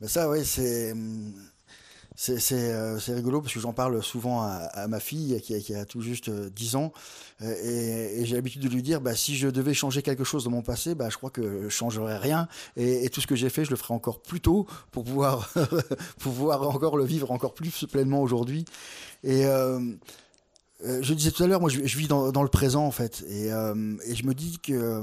Ben 0.00 0.08
Ça, 0.08 0.28
ouais, 0.28 0.44
c'est 0.44 0.94
c'est 2.16 2.52
euh, 2.52 2.98
rigolo 3.08 3.40
parce 3.40 3.52
que 3.52 3.60
j'en 3.60 3.72
parle 3.72 4.02
souvent 4.02 4.42
à, 4.42 4.86
ma 4.88 5.00
fille 5.00 5.40
qui 5.42 5.74
a, 5.74 5.84
tout 5.84 6.00
juste 6.00 6.30
10 6.30 6.76
ans. 6.76 6.92
Euh, 7.42 8.20
et, 8.20 8.24
j'ai 8.24 8.36
l'habitude 8.36 8.62
de 8.62 8.68
lui 8.68 8.82
dire 8.82 9.00
bah, 9.00 9.16
si 9.16 9.36
je 9.36 9.48
devais 9.48 9.74
changer 9.74 10.02
quelque 10.02 10.22
chose 10.24 10.44
dans 10.44 10.50
mon 10.50 10.62
passé, 10.62 10.94
bah, 10.94 11.08
je 11.10 11.16
crois 11.16 11.30
que 11.30 11.64
je 11.64 11.68
changerais 11.68 12.18
rien. 12.18 12.48
Et, 12.76 13.08
tout 13.10 13.20
ce 13.20 13.26
que 13.26 13.36
j'ai 13.36 13.50
fait, 13.50 13.64
je 13.64 13.70
le 13.70 13.76
ferai 13.76 13.94
encore 13.94 14.20
plus 14.20 14.40
tôt 14.40 14.66
pour 14.92 15.04
pouvoir, 15.04 15.52
pouvoir 16.18 16.62
encore 16.68 16.96
le 16.96 17.04
vivre 17.04 17.32
encore 17.32 17.54
plus 17.54 17.84
pleinement 17.90 18.22
aujourd'hui. 18.22 18.64
Et 19.24 19.46
euh, 20.84 21.00
je 21.02 21.14
disais 21.14 21.30
tout 21.30 21.42
à 21.42 21.46
l'heure, 21.46 21.60
moi 21.60 21.70
je, 21.70 21.80
vis 21.80 22.08
dans, 22.08 22.42
le 22.42 22.48
présent 22.48 22.84
en 22.84 22.90
fait. 22.90 23.24
Et, 23.28 23.52
euh, 23.52 23.96
et 24.06 24.14
je 24.14 24.26
me 24.26 24.34
dis 24.34 24.58
que 24.58 25.02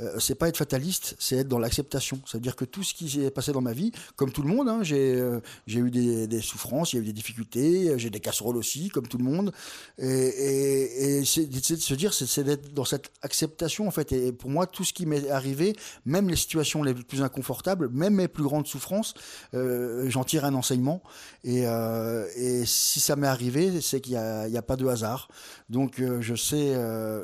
euh, 0.00 0.18
c'est 0.18 0.34
pas 0.34 0.48
être 0.48 0.56
fataliste, 0.56 1.16
c'est 1.18 1.36
être 1.36 1.48
dans 1.48 1.58
l'acceptation. 1.58 2.20
Ça 2.26 2.38
veut 2.38 2.42
dire 2.42 2.56
que 2.56 2.64
tout 2.64 2.82
ce 2.82 2.94
qui 2.94 3.08
s'est 3.10 3.30
passé 3.30 3.52
dans 3.52 3.60
ma 3.60 3.72
vie, 3.72 3.92
comme 4.16 4.32
tout 4.32 4.42
le 4.42 4.48
monde, 4.48 4.68
hein, 4.68 4.82
j'ai 4.82 5.14
euh, 5.16 5.40
eu 5.66 5.90
des, 5.90 6.26
des, 6.26 6.40
souffrances, 6.40 6.92
il 6.92 6.96
y 6.96 6.98
a 6.98 7.02
eu 7.02 7.06
des 7.06 7.12
difficultés, 7.12 7.98
j'ai 7.98 8.10
des 8.10 8.20
casseroles 8.20 8.56
aussi, 8.56 8.88
comme 8.88 9.06
tout 9.06 9.18
le 9.18 9.24
monde. 9.24 9.52
Et, 9.98 10.06
et, 10.06 11.18
et 11.18 11.24
c'est 11.24 11.46
de 11.46 11.80
se 11.80 11.94
dire, 11.94 12.12
c'est 12.14 12.44
d'être 12.44 12.72
dans 12.74 12.84
cette 12.84 13.10
acceptation 13.22 13.86
en 13.86 13.90
fait. 13.90 14.12
Et 14.12 14.32
pour 14.32 14.50
moi, 14.50 14.66
tout 14.66 14.84
ce 14.84 14.92
qui 14.92 15.06
m'est 15.06 15.30
arrivé, 15.30 15.76
même 16.04 16.28
les 16.28 16.36
situations 16.36 16.82
les 16.82 16.94
plus 16.94 17.22
inconfortables, 17.22 17.88
même 17.90 18.14
mes 18.14 18.28
plus 18.28 18.42
grandes 18.42 18.66
souffrances, 18.66 19.14
euh, 19.54 20.08
j'en 20.08 20.24
tire 20.24 20.44
un 20.44 20.54
enseignement. 20.54 21.02
Et, 21.44 21.66
euh, 21.66 22.26
si 22.64 23.00
ça 23.00 23.16
m'est 23.16 23.26
arrivé, 23.26 23.80
c'est 23.80 24.00
qu'il 24.00 24.12
n'y 24.12 24.18
a, 24.18 24.42
a, 24.42 24.62
pas 24.62 24.76
de 24.76 24.86
hasard. 24.86 25.28
Donc 25.68 26.00
euh, 26.00 26.20
je 26.20 26.34
sais, 26.34 26.74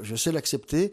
je 0.02 0.16
sais 0.16 0.32
l'accepter. 0.32 0.92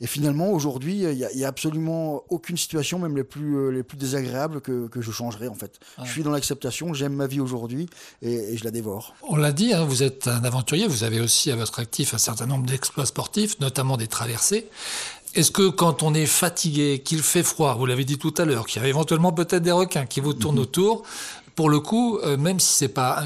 Et 0.00 0.06
finalement, 0.06 0.50
aujourd'hui, 0.50 1.02
il 1.02 1.16
n'y 1.16 1.44
a, 1.44 1.46
a, 1.46 1.48
absolument 1.48 2.22
aucune 2.28 2.56
situation, 2.56 2.98
même 2.98 3.16
les 3.16 3.24
plus, 3.24 3.56
euh, 3.56 3.70
les 3.70 3.82
plus 3.82 3.96
désagréables, 3.96 4.60
que, 4.60 4.88
que 4.88 5.00
je 5.00 5.10
changerai 5.10 5.48
en 5.48 5.54
fait. 5.54 5.78
Je 6.02 6.10
suis 6.10 6.22
dans 6.22 6.30
l'acceptation, 6.30 6.94
j'aime 6.94 7.14
ma 7.14 7.26
vie 7.26 7.40
aujourd'hui 7.40 7.88
et, 8.22 8.34
et, 8.34 8.56
je 8.56 8.64
la 8.64 8.70
dévore. 8.70 9.14
On 9.28 9.36
l'a 9.36 9.52
dit, 9.52 9.72
hein, 9.72 9.84
vous 9.84 10.02
êtes 10.02 10.28
un 10.28 10.44
aventurier, 10.44 10.86
vous 10.86 11.04
avez 11.04 11.20
aussi 11.20 11.50
à 11.50 11.56
votre 11.56 11.80
actif 11.80 12.14
un 12.14 12.18
certain 12.18 12.46
nombre 12.46 12.66
d'exploits 12.66 13.06
sportifs, 13.06 13.58
notamment 13.60 13.96
des 13.96 14.08
traversées. 14.08 14.68
Est-ce 15.34 15.50
que 15.50 15.68
quand 15.68 16.02
on 16.02 16.14
est 16.14 16.26
fatigué, 16.26 17.00
qu'il 17.04 17.22
fait 17.22 17.42
froid, 17.42 17.74
vous 17.74 17.86
l'avez 17.86 18.04
dit 18.04 18.18
tout 18.18 18.34
à 18.38 18.44
l'heure, 18.44 18.66
qu'il 18.66 18.80
y 18.80 18.84
a 18.84 18.88
éventuellement 18.88 19.32
peut-être 19.32 19.62
des 19.62 19.72
requins 19.72 20.06
qui 20.06 20.20
vous 20.20 20.32
tournent 20.32 20.56
mmh. 20.56 20.60
autour, 20.60 21.02
pour 21.54 21.68
le 21.68 21.80
coup, 21.80 22.18
euh, 22.18 22.36
même 22.36 22.60
si 22.60 22.72
c'est 22.72 22.88
pas 22.88 23.24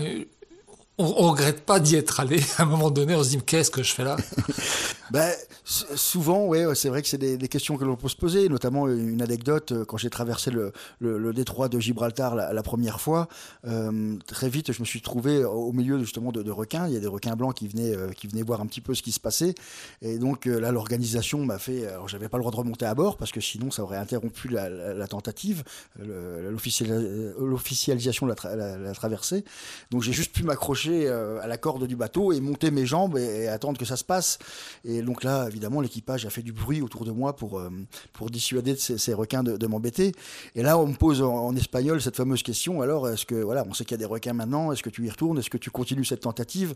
on, 0.98 1.04
on 1.04 1.30
regrette 1.30 1.64
pas 1.64 1.80
d'y 1.80 1.96
être 1.96 2.20
allé. 2.20 2.40
À 2.58 2.62
un 2.62 2.66
moment 2.66 2.90
donné, 2.90 3.14
on 3.14 3.22
se 3.22 3.30
dit 3.30 3.38
qu'est-ce 3.44 3.70
que 3.70 3.82
je 3.82 3.94
fais 3.94 4.04
là? 4.04 4.16
Ben, 5.10 5.32
Souvent, 5.68 6.46
ouais, 6.46 6.75
c'est 6.75 6.88
vrai 6.88 7.02
que 7.02 7.08
c'est 7.08 7.18
des, 7.18 7.37
questions 7.46 7.76
que 7.76 7.84
l'on 7.84 7.96
peut 7.96 8.08
se 8.08 8.16
poser. 8.16 8.48
Notamment 8.48 8.88
une 8.88 9.20
anecdote 9.20 9.72
euh, 9.72 9.84
quand 9.84 9.98
j'ai 9.98 10.08
traversé 10.08 10.50
le, 10.50 10.72
détroit 11.34 11.68
de 11.68 11.78
Gibraltar 11.78 12.34
la, 12.34 12.62
première 12.62 13.02
fois. 13.02 13.28
Euh, 13.66 14.16
très 14.26 14.48
vite, 14.48 14.72
je 14.72 14.80
me 14.80 14.87
suis 14.87 15.02
trouvé 15.02 15.44
au 15.44 15.72
milieu 15.72 15.98
justement 15.98 16.32
de, 16.32 16.42
de, 16.42 16.50
requins. 16.50 16.88
Il 16.88 16.94
y 16.94 16.96
a 16.96 17.00
des 17.00 17.06
requins 17.06 17.37
blancs 17.37 17.54
qui 17.54 17.68
venaient 17.68 17.94
euh, 17.94 18.12
qui 18.12 18.28
venaient 18.28 18.42
voir 18.42 18.62
un 18.62 18.66
petit 18.66 18.80
peu 18.80 18.94
ce 18.94 19.02
qui 19.02 19.12
se 19.12 19.20
passait. 19.20 19.54
Et 20.00 20.16
donc 20.16 20.46
là, 20.46 20.72
l'organisation 20.72 21.44
m'a 21.44 21.58
fait. 21.58 21.87
Alors, 21.87 22.08
j'avais 22.08 22.30
pas 22.30 22.38
le 22.38 22.44
droit 22.44 22.52
de 22.52 22.56
remonter 22.56 22.87
à 22.87 22.94
bord 22.94 23.18
parce 23.18 23.30
que 23.30 23.42
sinon, 23.42 23.70
ça 23.70 23.82
aurait 23.82 23.98
interrompu 23.98 24.48
la, 24.48 25.06
tentative, 25.06 25.64
l'officialisation 25.98 28.26
de 28.26 28.32
la 28.32 28.94
traversée. 28.94 29.44
Donc 29.90 30.00
j'ai 30.00 30.14
juste 30.14 30.32
pu 30.32 30.44
m'accrocher 30.44 31.08
à 31.08 31.46
la 31.46 31.58
corde 31.58 31.87
du 31.87 31.96
bateau 31.96 32.32
et 32.32 32.40
monter 32.40 32.70
mes 32.70 32.87
jambes 32.87 33.18
et, 33.18 33.42
et, 33.42 33.48
attendre 33.48 33.78
que 33.78 33.84
ça 33.84 33.96
se 33.96 34.04
passe. 34.04 34.38
Et 34.84 35.02
donc 35.02 35.25
là, 35.25 35.50
évidemment, 35.58 35.80
l'équipage 35.80 36.24
a 36.24 36.30
fait 36.30 36.42
du 36.42 36.52
bruit 36.52 36.80
autour 36.82 37.04
de 37.04 37.10
moi 37.10 37.34
pour, 37.34 37.58
euh, 37.58 37.68
pour 38.12 38.30
dissuader 38.30 38.74
de 38.74 38.78
ces, 38.78 39.12
requins 39.12 39.42
de, 39.42 39.56
de 39.56 39.66
m'embêter. 39.66 40.12
Et 40.54 40.62
là, 40.62 40.78
on 40.78 40.86
me 40.86 40.94
pose 40.94 41.20
en, 41.20 41.34
en, 41.34 41.56
espagnol 41.56 42.00
cette 42.00 42.16
fameuse 42.16 42.44
question. 42.44 42.80
Alors, 42.80 43.08
est-ce 43.08 43.26
que, 43.26 43.34
voilà, 43.34 43.64
on 43.68 43.74
sait 43.74 43.84
qu'il 43.84 43.92
y 43.92 43.94
a 43.94 43.98
des 43.98 44.04
requins 44.04 44.32
maintenant, 44.32 44.70
est-ce 44.72 44.82
que 44.82 44.90
tu 44.90 45.04
y 45.04 45.10
retournes, 45.10 45.38
est-ce 45.38 45.50
que 45.50 45.58
tu 45.58 45.70
continues 45.70 46.04
cette 46.04 46.20
tentative? 46.20 46.74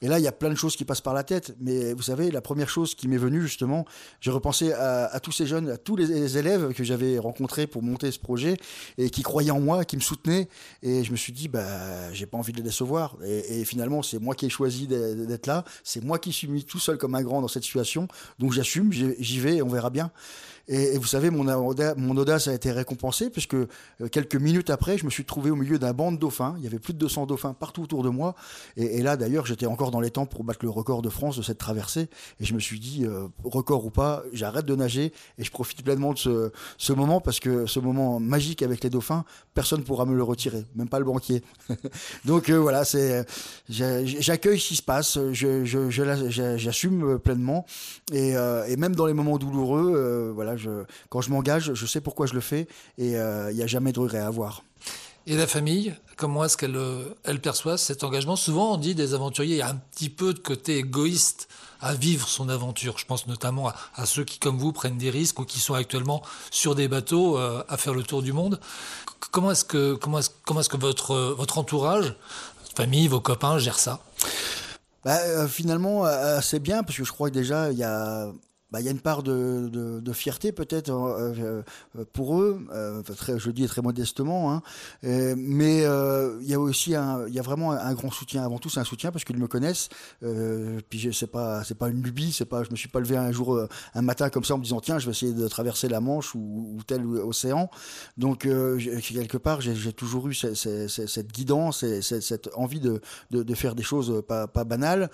Et 0.00 0.08
là, 0.08 0.18
il 0.18 0.22
y 0.22 0.28
a 0.28 0.32
plein 0.32 0.50
de 0.50 0.54
choses 0.54 0.74
qui 0.74 0.84
passent 0.84 1.00
par 1.00 1.14
la 1.14 1.22
tête. 1.22 1.54
Mais 1.60 1.92
vous 1.92 2.02
savez, 2.02 2.30
la 2.30 2.40
première 2.40 2.68
chose 2.68 2.94
qui 2.94 3.08
m'est 3.08 3.18
venue, 3.18 3.42
justement, 3.42 3.84
j'ai 4.20 4.30
repensé 4.30 4.72
à, 4.72 5.20
tous 5.20 5.32
ces 5.32 5.46
jeunes, 5.46 5.70
à 5.70 5.76
tous 5.76 5.96
les, 5.96 6.06
les 6.06 6.38
élèves 6.38 6.72
que 6.72 6.82
j'avais 6.82 7.18
rencontrés 7.18 7.66
pour 7.66 7.82
monter 7.82 8.10
ce 8.10 8.18
projet 8.18 8.56
et 8.98 9.10
qui 9.10 9.22
croyaient 9.22 9.50
en 9.50 9.60
moi, 9.60 9.84
qui 9.84 9.96
me 9.96 10.00
soutenaient. 10.00 10.48
Et 10.82 11.04
je 11.04 11.12
me 11.12 11.16
suis 11.16 11.32
dit, 11.32 11.48
bah, 11.48 12.12
j'ai 12.12 12.26
pas 12.26 12.38
envie 12.38 12.52
de 12.52 12.56
les 12.56 12.62
décevoir. 12.64 13.16
Et, 13.24 13.60
et 13.60 13.64
finalement, 13.64 14.02
c'est 14.02 14.18
moi 14.18 14.34
qui 14.34 14.46
ai 14.46 14.50
choisi 14.50 14.86
d'être 14.86 15.46
là. 15.46 15.64
C'est 15.84 16.02
moi 16.02 16.18
qui 16.18 16.32
suis 16.32 16.48
mis 16.48 16.64
tout 16.64 16.80
seul 16.80 16.98
comme 16.98 17.14
un 17.14 17.22
grand 17.22 17.40
dans 17.40 17.48
cette 17.48 17.64
situation. 17.64 18.08
Donc 18.38 18.52
j'assume, 18.52 18.92
j'y 18.92 19.40
vais 19.40 19.56
et 19.56 19.62
on 19.62 19.68
verra 19.68 19.90
bien. 19.90 20.10
Et, 20.68 20.96
vous 20.96 21.06
savez, 21.06 21.30
mon, 21.30 22.16
audace 22.16 22.46
a 22.46 22.54
été 22.54 22.70
récompensée 22.70 23.30
puisque 23.30 23.54
euh, 23.54 23.66
quelques 24.10 24.36
minutes 24.36 24.70
après, 24.70 24.96
je 24.96 25.04
me 25.04 25.10
suis 25.10 25.24
trouvé 25.24 25.50
au 25.50 25.56
milieu 25.56 25.78
d'un 25.78 25.92
banc 25.92 26.12
de 26.12 26.18
dauphins. 26.18 26.54
Il 26.58 26.64
y 26.64 26.66
avait 26.66 26.78
plus 26.78 26.92
de 26.92 26.98
200 26.98 27.26
dauphins 27.26 27.52
partout 27.52 27.82
autour 27.82 28.04
de 28.04 28.08
moi. 28.08 28.34
Et, 28.76 29.02
là, 29.02 29.16
d'ailleurs, 29.16 29.44
j'étais 29.44 29.66
encore 29.66 29.90
dans 29.90 30.00
les 30.00 30.10
temps 30.10 30.26
pour 30.26 30.44
battre 30.44 30.60
le 30.62 30.70
record 30.70 31.02
de 31.02 31.08
France 31.08 31.36
de 31.36 31.42
cette 31.42 31.58
traversée. 31.58 32.08
Et 32.40 32.44
je 32.44 32.54
me 32.54 32.60
suis 32.60 32.78
dit, 32.78 33.04
euh, 33.04 33.26
record 33.42 33.84
ou 33.84 33.90
pas, 33.90 34.22
j'arrête 34.32 34.64
de 34.64 34.76
nager 34.76 35.12
et 35.38 35.44
je 35.44 35.50
profite 35.50 35.82
pleinement 35.82 36.12
de 36.12 36.52
ce, 36.78 36.92
moment 36.92 37.20
parce 37.20 37.40
que 37.40 37.66
ce 37.66 37.80
moment 37.80 38.20
magique 38.20 38.62
avec 38.62 38.84
les 38.84 38.90
dauphins, 38.90 39.24
personne 39.54 39.80
ne 39.80 39.84
pourra 39.84 40.04
me 40.04 40.14
le 40.14 40.22
retirer, 40.22 40.64
même 40.76 40.88
pas 40.88 41.00
le 41.00 41.04
banquier. 41.04 41.42
Donc 42.24 42.50
euh, 42.50 42.58
voilà, 42.58 42.84
c'est 42.84 43.24
j'accueille 43.68 44.60
ce 44.60 44.68
qui 44.68 44.76
se 44.76 44.82
passe, 44.82 45.18
je, 45.32 45.64
j'assume 46.56 47.18
pleinement 47.18 47.66
et, 48.12 48.34
même 48.76 48.94
dans 48.94 49.06
les 49.06 49.14
moments 49.14 49.38
douloureux, 49.38 50.32
voilà, 50.34 50.51
je, 50.56 50.84
quand 51.08 51.20
je 51.20 51.30
m'engage, 51.30 51.74
je 51.74 51.86
sais 51.86 52.00
pourquoi 52.00 52.26
je 52.26 52.34
le 52.34 52.40
fais 52.40 52.66
et 52.98 53.12
il 53.12 53.54
n'y 53.54 53.62
a 53.62 53.66
jamais 53.66 53.92
de 53.92 54.00
regret 54.00 54.18
à 54.18 54.26
avoir. 54.26 54.62
Et 55.26 55.36
la 55.36 55.46
famille, 55.46 55.94
comment 56.16 56.44
est-ce 56.44 56.56
qu'elle 56.56 56.76
elle 57.24 57.40
perçoit 57.40 57.78
cet 57.78 58.02
engagement? 58.02 58.34
Souvent, 58.34 58.74
on 58.74 58.76
dit 58.76 58.96
des 58.96 59.14
aventuriers, 59.14 59.54
il 59.54 59.58
y 59.58 59.62
a 59.62 59.68
un 59.68 59.76
petit 59.76 60.08
peu 60.08 60.34
de 60.34 60.40
côté 60.40 60.78
égoïste 60.78 61.48
à 61.80 61.94
vivre 61.94 62.26
son 62.26 62.48
aventure. 62.48 62.98
Je 62.98 63.06
pense 63.06 63.28
notamment 63.28 63.72
à, 63.94 64.06
ceux 64.06 64.24
qui, 64.24 64.40
comme 64.40 64.58
vous, 64.58 64.72
prennent 64.72 64.98
des 64.98 65.10
risques 65.10 65.38
ou 65.38 65.44
qui 65.44 65.60
sont 65.60 65.74
actuellement 65.74 66.22
sur 66.50 66.74
des 66.74 66.88
bateaux 66.88 67.36
à 67.36 67.76
faire 67.76 67.94
le 67.94 68.02
tour 68.02 68.22
du 68.22 68.32
monde. 68.32 68.58
Comment 69.30 69.52
est-ce 69.52 69.64
que, 69.64 69.94
comment 69.94 70.18
est 70.18 70.32
comment 70.44 70.60
est-ce 70.60 70.68
que 70.68 70.76
votre, 70.76 71.14
votre 71.14 71.58
entourage, 71.58 72.16
votre 72.60 72.76
famille, 72.76 73.06
vos 73.06 73.20
copains 73.20 73.58
gèrent 73.58 73.78
ça? 73.78 74.00
Bah, 75.04 75.46
Finalement, 75.46 76.04
assez 76.04 76.58
bien, 76.58 76.82
parce 76.82 76.98
que 76.98 77.04
je 77.04 77.12
crois 77.12 77.30
que 77.30 77.34
déjà, 77.34 77.70
il 77.70 77.78
y 77.78 77.84
a 77.84 78.26
bah, 78.72 78.80
y 78.80 78.88
a 78.88 78.90
une 78.90 79.00
part 79.00 79.22
de, 79.22 80.12
fierté 80.14 80.50
peut-être 80.50 80.90
euh, 80.90 81.62
euh, 81.98 82.04
pour 82.14 82.40
eux, 82.40 82.66
euh, 82.72 83.02
je 83.36 83.50
dis 83.50 83.66
très 83.66 83.82
modestement, 83.82 84.52
hein, 84.52 84.62
mais 85.02 85.82
il 85.82 86.48
y 86.48 86.54
a 86.54 86.58
aussi 86.58 86.94
un, 86.94 87.28
y 87.28 87.38
a 87.38 87.42
vraiment 87.42 87.72
un, 87.72 87.92
grand 87.92 88.10
soutien. 88.10 88.42
Avant 88.42 88.58
tout, 88.58 88.70
c'est 88.70 88.80
un 88.80 88.84
soutien 88.84 89.12
parce 89.12 89.24
qu'ils 89.24 89.36
me 89.36 89.46
connaissent. 89.46 89.90
puis 90.88 91.10
c'est 91.12 91.26
pas, 91.26 91.64
c'est 91.64 91.76
pas 91.76 91.88
une 91.88 92.02
lubie, 92.02 92.32
c'est 92.32 92.46
pas, 92.46 92.64
je 92.64 92.70
me 92.70 92.76
suis 92.76 92.88
pas 92.88 93.00
levé 93.00 93.16
un 93.16 93.30
jour, 93.30 93.60
un 93.94 94.02
matin 94.02 94.30
comme 94.30 94.44
ça 94.44 94.54
en 94.54 94.58
me 94.58 94.62
disant 94.62 94.80
tiens, 94.80 94.98
je 94.98 95.04
vais 95.04 95.12
essayer 95.12 95.34
de 95.34 95.48
traverser 95.48 95.88
la 95.88 96.00
Manche 96.00 96.34
ou, 96.34 96.78
tel 96.86 97.04
océan. 97.06 97.70
Donc 98.16 98.40
quelque 98.40 99.36
part, 99.36 99.60
j'ai 99.60 99.92
toujours 99.92 100.28
eu 100.28 100.34
cette, 100.34 101.32
guidance 101.32 101.82
et 101.82 102.00
cette, 102.00 102.48
envie 102.54 102.80
de, 102.80 103.00
faire 103.54 103.74
des 103.74 103.82
choses 103.82 104.22
pas, 104.26 104.46
banales. 104.46 105.10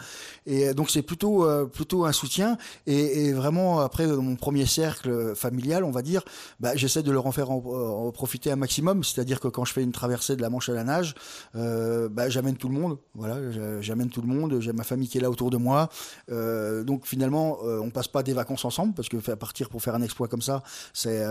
Et 0.46 0.74
donc 0.74 0.90
c'est 0.90 1.02
plutôt, 1.02 1.44
un 1.44 2.12
soutien 2.12 2.56
et 2.86 3.32
vraiment 3.32 3.47
vraiment, 3.48 3.80
après 3.80 4.06
mon 4.06 4.36
premier 4.36 4.66
cercle 4.66 5.34
familial, 5.34 5.82
on 5.82 5.90
va 5.90 6.02
dire, 6.02 6.22
bah, 6.60 6.76
j'essaie 6.76 7.02
de 7.02 7.10
leur 7.10 7.26
en 7.26 7.32
faire 7.32 7.50
en, 7.50 8.12
profiter 8.12 8.50
un 8.50 8.56
maximum. 8.56 9.02
C'est-à-dire 9.02 9.40
que 9.40 9.48
quand 9.48 9.64
je 9.64 9.72
fais 9.72 9.82
une 9.82 9.92
traversée 9.92 10.36
de 10.36 10.42
la 10.42 10.50
Manche 10.50 10.68
à 10.68 10.74
la 10.74 10.84
nage, 10.84 11.14
euh, 11.56 12.10
bah, 12.10 12.28
j'amène 12.28 12.56
tout 12.56 12.68
le 12.68 12.74
monde. 12.74 12.98
Voilà, 13.14 13.36
j'amène 13.80 14.10
tout 14.10 14.20
le 14.20 14.28
monde. 14.28 14.60
J'ai 14.60 14.72
ma 14.72 14.84
famille 14.84 15.08
qui 15.08 15.16
est 15.16 15.20
là 15.22 15.30
autour 15.30 15.50
de 15.50 15.56
moi. 15.56 15.88
Euh, 16.30 16.84
donc 16.84 17.06
finalement, 17.06 17.58
euh, 17.64 17.80
on 17.80 17.90
passe 17.90 18.08
pas 18.08 18.22
des 18.22 18.34
vacances 18.34 18.66
ensemble 18.66 18.92
parce 18.92 19.08
que 19.08 19.16
partir 19.34 19.68
pour 19.70 19.82
faire 19.82 19.94
un 19.94 20.02
exploit 20.02 20.28
comme 20.28 20.42
ça, 20.42 20.62
c'est 20.92 21.24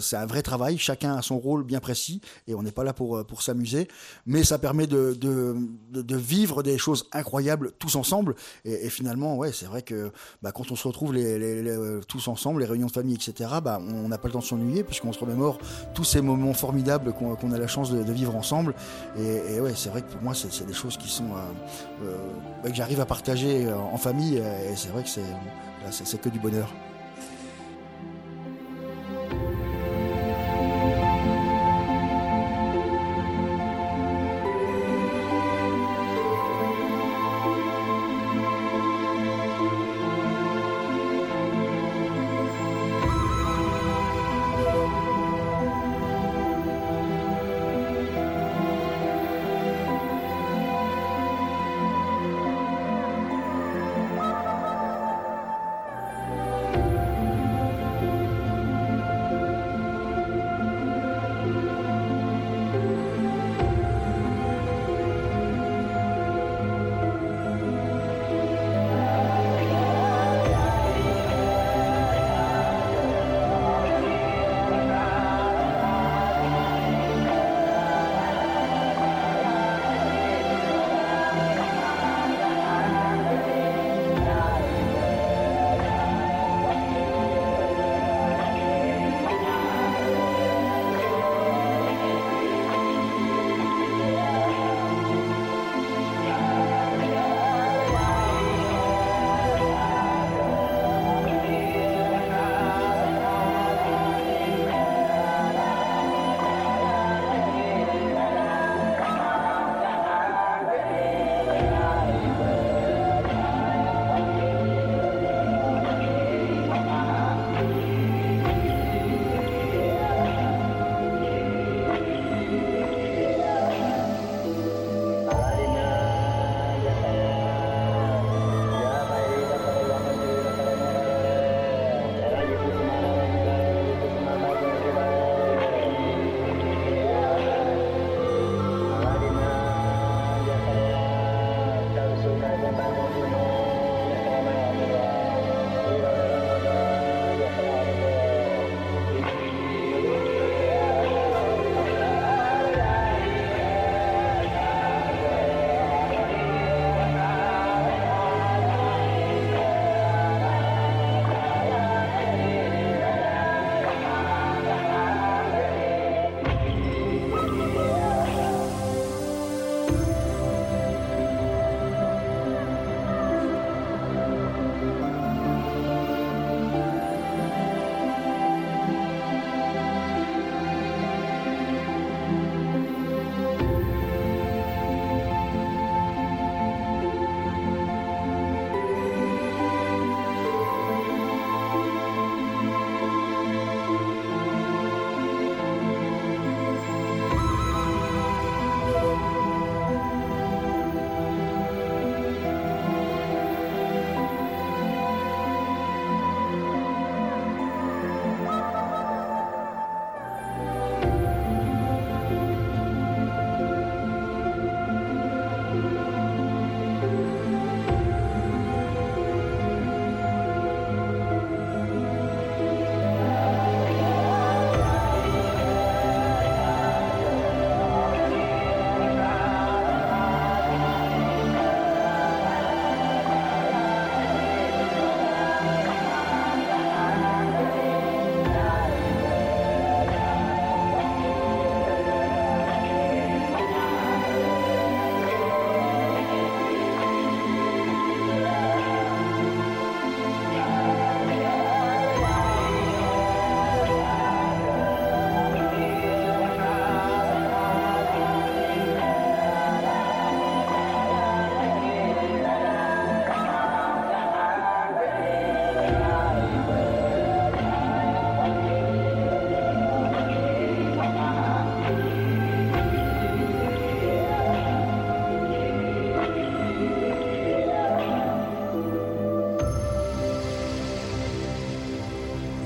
c'est 0.00 0.16
un 0.16 0.26
vrai 0.26 0.42
travail. 0.42 0.78
Chacun 0.78 1.16
a 1.16 1.22
son 1.22 1.38
rôle 1.38 1.64
bien 1.64 1.80
précis 1.80 2.20
et 2.46 2.54
on 2.54 2.62
n'est 2.62 2.72
pas 2.72 2.84
là 2.84 2.92
pour 2.92 3.24
pour 3.26 3.42
s'amuser. 3.42 3.88
Mais 4.26 4.44
ça 4.44 4.58
permet 4.58 4.86
de, 4.86 5.14
de, 5.14 6.16
vivre 6.16 6.62
des 6.62 6.78
choses 6.78 7.06
incroyables 7.12 7.72
tous 7.78 7.96
ensemble. 7.96 8.34
Et, 8.64 8.88
finalement, 8.90 9.36
ouais, 9.36 9.52
c'est 9.52 9.66
vrai 9.66 9.82
que 9.82 10.12
bah, 10.42 10.52
quand 10.52 10.70
on 10.70 10.76
se 10.76 10.86
retrouve 10.86 11.12
les 11.14 11.63
euh, 11.70 12.00
tous 12.06 12.28
ensemble, 12.28 12.60
les 12.60 12.66
réunions 12.66 12.86
de 12.86 12.92
famille, 12.92 13.14
etc., 13.14 13.50
bah, 13.62 13.80
on 13.80 14.08
n'a 14.08 14.18
pas 14.18 14.28
le 14.28 14.32
temps 14.32 14.40
de 14.40 14.44
s'ennuyer 14.44 14.84
puisqu'on 14.84 15.12
se 15.12 15.18
remémore 15.18 15.58
tous 15.94 16.04
ces 16.04 16.20
moments 16.20 16.52
formidables 16.52 17.12
qu'on 17.12 17.52
a 17.52 17.58
la 17.58 17.66
chance 17.66 17.90
de, 17.90 18.12
vivre 18.14 18.36
ensemble. 18.36 18.74
Et, 19.18 19.60
ouais, 19.60 19.72
c'est 19.74 19.88
vrai 19.88 20.02
que 20.02 20.12
pour 20.12 20.22
moi, 20.22 20.34
c'est 20.34 20.66
des 20.66 20.72
choses 20.72 20.96
qui 20.96 21.08
sont 21.08 21.24
euh, 21.24 22.04
euh, 22.04 22.16
bah, 22.62 22.70
que 22.70 22.76
j'arrive 22.76 23.00
à 23.00 23.06
partager 23.06 23.66
en 23.72 23.96
famille. 23.96 24.36
Et 24.36 24.76
c'est 24.76 24.90
vrai 24.90 25.02
que 25.02 25.08
c'est 25.08 26.20
que 26.20 26.28
du 26.28 26.38
bonheur. 26.38 26.68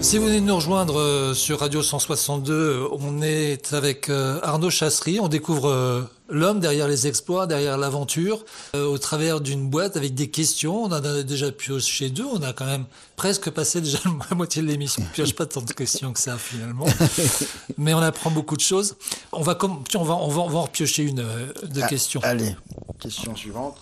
Si 0.01 0.17
vous 0.17 0.27
venez 0.27 0.41
de 0.41 0.47
nous 0.47 0.55
rejoindre 0.55 1.01
euh, 1.01 1.35
sur 1.35 1.59
Radio 1.59 1.83
162, 1.83 2.53
euh, 2.53 2.89
on 2.93 3.21
est 3.21 3.73
avec 3.73 4.09
euh, 4.09 4.39
Arnaud 4.43 4.71
Chassery. 4.71 5.19
On 5.19 5.29
découvre 5.29 6.09
l'homme 6.29 6.61
derrière 6.61 6.87
les 6.87 7.07
exploits, 7.09 7.47
derrière 7.47 7.77
l'aventure, 7.77 8.45
au 8.75 8.97
travers 8.99 9.41
d'une 9.41 9.69
boîte 9.69 9.97
avec 9.97 10.15
des 10.15 10.31
questions. 10.31 10.85
On 10.85 10.87
en 10.87 10.93
a 10.93 11.23
déjà 11.25 11.51
pioché 11.51 12.11
deux. 12.11 12.25
On 12.25 12.43
a 12.43 12.53
quand 12.53 12.65
même 12.65 12.85
presque 13.17 13.51
passé 13.51 13.81
déjà 13.81 13.99
la 14.31 14.37
moitié 14.37 14.63
de 14.63 14.69
l'émission. 14.69 15.03
On 15.05 15.13
pioche 15.13 15.35
pas 15.35 15.47
tant 15.47 15.63
de 15.63 15.73
questions 15.73 16.13
que 16.13 16.21
ça 16.21 16.39
finalement, 16.39 16.87
mais 17.79 17.93
on 17.93 17.99
apprend 17.99 18.31
beaucoup 18.31 18.57
de 18.57 18.63
choses. 18.63 18.97
On 19.33 19.43
va 19.43 19.57
comme, 19.57 19.83
on 19.95 20.05
va 20.05 20.15
on 20.15 20.29
va 20.29 20.41
on 20.43 20.49
va 20.49 20.59
en 20.59 20.63
repiocher 20.63 21.03
une 21.03 21.17
de 21.23 21.83
Ah, 21.83 21.89
questions. 21.89 22.21
Allez, 22.23 22.55
question 23.01 23.35
suivante. 23.35 23.77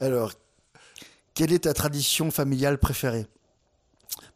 Alors, 0.00 0.32
quelle 1.34 1.52
est 1.52 1.60
ta 1.60 1.72
tradition 1.72 2.30
familiale 2.30 2.78
préférée? 2.78 3.26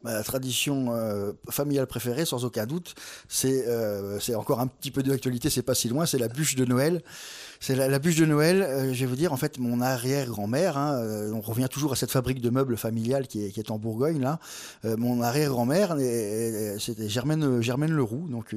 Ma 0.02 0.22
tradition 0.22 0.94
euh, 0.94 1.32
familiale 1.50 1.86
préférée, 1.86 2.26
sans 2.26 2.44
aucun 2.44 2.66
doute, 2.66 2.94
c'est 3.28 3.64
euh, 3.66 4.18
encore 4.36 4.60
un 4.60 4.66
petit 4.66 4.90
peu 4.90 5.02
d'actualité, 5.02 5.48
c'est 5.48 5.62
pas 5.62 5.74
si 5.74 5.88
loin, 5.88 6.04
c'est 6.04 6.18
la 6.18 6.28
bûche 6.28 6.56
de 6.56 6.64
Noël. 6.64 7.02
C'est 7.66 7.76
la, 7.76 7.98
bûche 7.98 8.16
de 8.16 8.26
Noël, 8.26 8.60
euh, 8.62 8.92
je 8.92 9.00
vais 9.00 9.06
vous 9.06 9.16
dire, 9.16 9.32
en 9.32 9.38
fait, 9.38 9.58
mon 9.58 9.80
arrière-grand-mère, 9.80 10.76
hein, 10.76 10.98
euh, 10.98 11.32
on 11.32 11.40
revient 11.40 11.68
toujours 11.70 11.92
à 11.92 11.96
cette 11.96 12.10
fabrique 12.10 12.42
de 12.42 12.50
meubles 12.50 12.76
familiale 12.76 13.26
qui 13.26 13.42
est, 13.42 13.70
en 13.70 13.78
Bourgogne, 13.78 14.20
là. 14.20 14.38
Euh, 14.84 14.98
mon 14.98 15.22
arrière-grand-mère, 15.22 15.96
c'était 16.78 17.08
Germaine, 17.08 17.62
Germaine 17.62 17.92
Leroux, 17.92 18.28
donc 18.28 18.54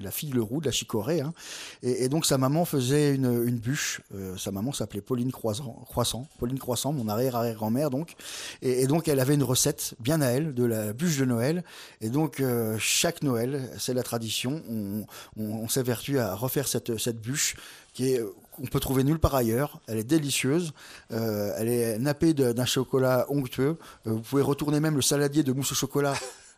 la 0.00 0.10
fille 0.10 0.30
Leroux 0.30 0.62
de 0.62 0.64
la 0.64 0.72
Chicorée. 0.72 1.20
Hein. 1.20 1.34
Et, 1.82 2.08
donc 2.08 2.24
sa 2.24 2.38
maman 2.38 2.64
faisait 2.64 3.14
une, 3.14 3.58
bûche. 3.58 4.00
Sa 4.38 4.50
maman 4.50 4.72
s'appelait 4.72 5.02
Pauline 5.02 5.32
Croissant. 5.32 6.26
Pauline 6.38 6.58
Croissant, 6.58 6.94
mon 6.94 7.08
arrière-arrière-grand-mère 7.08 7.90
donc. 7.90 8.14
Et, 8.62 8.86
donc 8.86 9.06
elle 9.08 9.20
avait 9.20 9.34
une 9.34 9.42
recette 9.42 9.96
bien 10.00 10.22
à 10.22 10.28
elle 10.28 10.54
de 10.54 10.64
la 10.64 10.94
bûche 10.94 11.18
de 11.18 11.26
Noël. 11.26 11.62
Et 12.00 12.08
donc 12.08 12.42
chaque 12.78 13.22
Noël, 13.22 13.68
c'est 13.78 13.92
la 13.92 14.02
tradition, 14.02 14.62
on, 14.70 15.04
on, 15.36 15.44
on 15.44 15.68
s'évertue 15.68 16.18
à 16.18 16.34
refaire 16.34 16.68
cette, 16.68 16.96
cette 16.96 17.20
bûche 17.20 17.56
qui 17.92 18.14
est 18.14 18.22
on 18.62 18.66
peut 18.66 18.80
trouver 18.80 19.04
nulle 19.04 19.18
part 19.18 19.34
ailleurs. 19.34 19.80
Elle 19.86 19.98
est 19.98 20.04
délicieuse. 20.04 20.72
Euh, 21.12 21.54
elle 21.56 21.68
est 21.68 21.98
nappée 21.98 22.34
d'un 22.34 22.64
chocolat 22.64 23.26
onctueux. 23.28 23.78
Euh, 24.06 24.12
vous 24.12 24.20
pouvez 24.20 24.42
retourner 24.42 24.80
même 24.80 24.96
le 24.96 25.02
saladier 25.02 25.42
de 25.42 25.52
mousse 25.52 25.72
au 25.72 25.74
chocolat. 25.74 26.14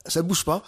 Ça 0.06 0.22
bouge 0.22 0.44
pas. 0.44 0.64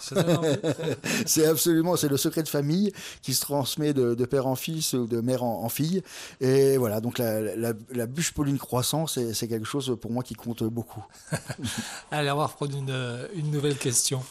C'est 1.25 1.45
absolument, 1.45 1.97
c'est 1.97 2.07
le 2.07 2.15
secret 2.15 2.41
de 2.41 2.47
famille 2.47 2.93
qui 3.21 3.33
se 3.33 3.41
transmet 3.41 3.91
de, 3.93 4.15
de 4.15 4.25
père 4.25 4.47
en 4.47 4.55
fils 4.55 4.93
ou 4.93 5.07
de 5.07 5.19
mère 5.19 5.43
en, 5.43 5.61
en 5.65 5.67
fille. 5.67 6.03
Et 6.39 6.77
voilà, 6.77 7.01
donc 7.01 7.17
la, 7.17 7.41
la, 7.41 7.73
la 7.91 8.05
bûche 8.05 8.31
Pauline 8.31 8.57
Croissant, 8.57 9.07
c'est 9.07 9.47
quelque 9.49 9.65
chose 9.65 9.97
pour 9.99 10.11
moi 10.11 10.23
qui 10.23 10.35
compte 10.35 10.63
beaucoup. 10.63 11.03
Allez, 12.11 12.31
on 12.31 12.37
va 12.37 12.45
reprendre 12.45 12.77
une, 12.77 13.27
une 13.35 13.51
nouvelle 13.51 13.77
question 13.77 14.23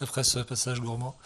après 0.00 0.22
ce 0.22 0.38
passage 0.38 0.80
gourmand. 0.80 1.16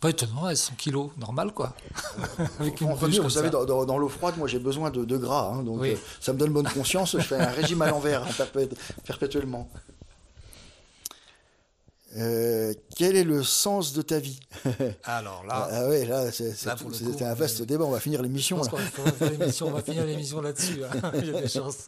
Pas 0.00 0.08
étonnant, 0.10 0.48
elles 0.48 0.56
100 0.56 0.74
kilos, 0.78 1.10
normal 1.18 1.52
quoi. 1.52 1.74
Avec 2.58 2.80
une 2.80 2.90
vous 2.94 3.28
savez, 3.30 3.50
dans, 3.50 3.64
dans- 3.66 3.84
dans 3.84 3.98
l'eau 3.98 4.08
froide, 4.08 4.34
moi 4.38 4.48
j'ai 4.48 4.58
besoin 4.58 4.90
de, 4.90 5.04
de 5.04 5.16
gras, 5.18 5.52
hein, 5.54 5.62
donc 5.62 5.80
Oui. 5.82 5.90
euh, 5.92 5.96
ça 6.20 6.32
me 6.32 6.38
donne 6.38 6.52
bonne 6.52 6.68
conscience. 6.68 7.12
Je 7.18 7.22
fais 7.22 7.36
un 7.36 7.50
régime 7.50 7.82
à 7.82 7.90
l'envers 7.90 8.22
hein, 8.24 8.28
perpét- 8.36 8.74
perpétuellement. 9.04 9.68
Euh, 12.16 12.72
quel 12.96 13.14
est 13.14 13.24
le 13.24 13.42
sens 13.44 13.92
de 13.92 14.02
ta 14.02 14.18
vie? 14.18 14.40
Alors 15.04 15.44
là, 15.46 15.68
Ah 15.70 15.82
là, 16.06 16.30
c'est 16.32 16.52
c'est 16.54 16.66
Là, 16.66 16.76
c'est 16.92 17.24
un 17.24 17.34
vaste 17.34 17.62
débat. 17.62 17.84
On 17.84 17.90
va 17.90 18.00
finir 18.00 18.22
l'émission. 18.22 18.58
on 18.60 19.70
va 19.70 19.82
finir 19.82 20.04
l'émission 20.06 20.40
là-dessus. 20.40 20.80
hein. 20.84 21.10
Des 21.20 21.48
chances. 21.48 21.86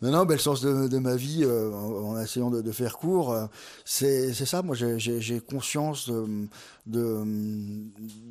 Non, 0.00 0.10
non, 0.10 0.24
ben, 0.24 0.34
le 0.34 0.40
sens 0.40 0.60
de, 0.60 0.88
de 0.88 0.98
ma 0.98 1.16
vie, 1.16 1.42
euh, 1.44 1.70
en, 1.72 2.12
en 2.14 2.20
essayant 2.20 2.50
de, 2.50 2.60
de 2.62 2.72
faire 2.72 2.96
court, 2.98 3.32
euh, 3.32 3.46
c'est 3.84 4.32
ça. 4.34 4.62
Moi, 4.62 4.76
j'ai- 4.76 5.40
conscience 5.40 6.08
de, 6.08 6.46
de, 6.86 7.24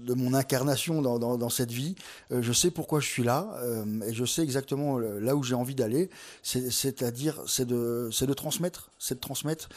de 0.05 0.13
mon 0.13 0.33
incarnation 0.33 1.01
dans, 1.01 1.19
dans, 1.19 1.37
dans 1.37 1.49
cette 1.49 1.71
vie. 1.71 1.95
Euh, 2.31 2.41
je 2.41 2.51
sais 2.53 2.71
pourquoi 2.71 2.99
je 2.99 3.07
suis 3.07 3.23
là 3.23 3.47
euh, 3.63 3.85
et 4.07 4.13
je 4.13 4.25
sais 4.25 4.41
exactement 4.43 4.97
là 4.97 5.35
où 5.35 5.43
j'ai 5.43 5.55
envie 5.55 5.75
d'aller. 5.75 6.09
C'est- 6.43 6.71
C'est-à-dire, 6.71 7.39
c'est 7.47 7.65
de, 7.65 8.09
de 8.11 8.33
transmettre. 8.33 8.89
C'est 8.99 9.15
de 9.15 9.19
transmettre. 9.19 9.69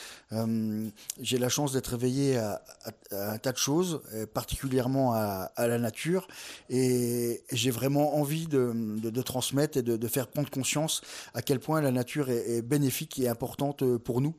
J'ai 1.20 1.38
la 1.38 1.48
chance 1.48 1.72
d'être 1.72 1.94
éveillé 1.94 2.36
à, 2.36 2.62
à- 2.84 3.16
à 3.16 3.32
un 3.32 3.38
tas 3.38 3.52
de 3.52 3.56
choses, 3.56 3.73
euh, 3.82 4.26
particulièrement 4.26 5.14
à, 5.14 5.50
la 5.58 5.78
nature. 5.78 6.28
Et 6.70 7.42
j'ai 7.52 7.70
vraiment 7.70 8.16
envie 8.16 8.46
de, 8.46 9.22
transmettre 9.22 9.78
et 9.78 9.82
de, 9.82 10.08
faire 10.08 10.28
prendre 10.28 10.50
conscience 10.50 11.00
à 11.34 11.42
quel 11.42 11.60
point 11.60 11.80
la 11.80 11.90
nature 11.90 12.30
est, 12.30 12.62
bénéfique 12.62 13.18
et 13.18 13.28
importante 13.28 13.82
euh, 13.82 13.98
pour 13.98 14.20
nous. 14.20 14.34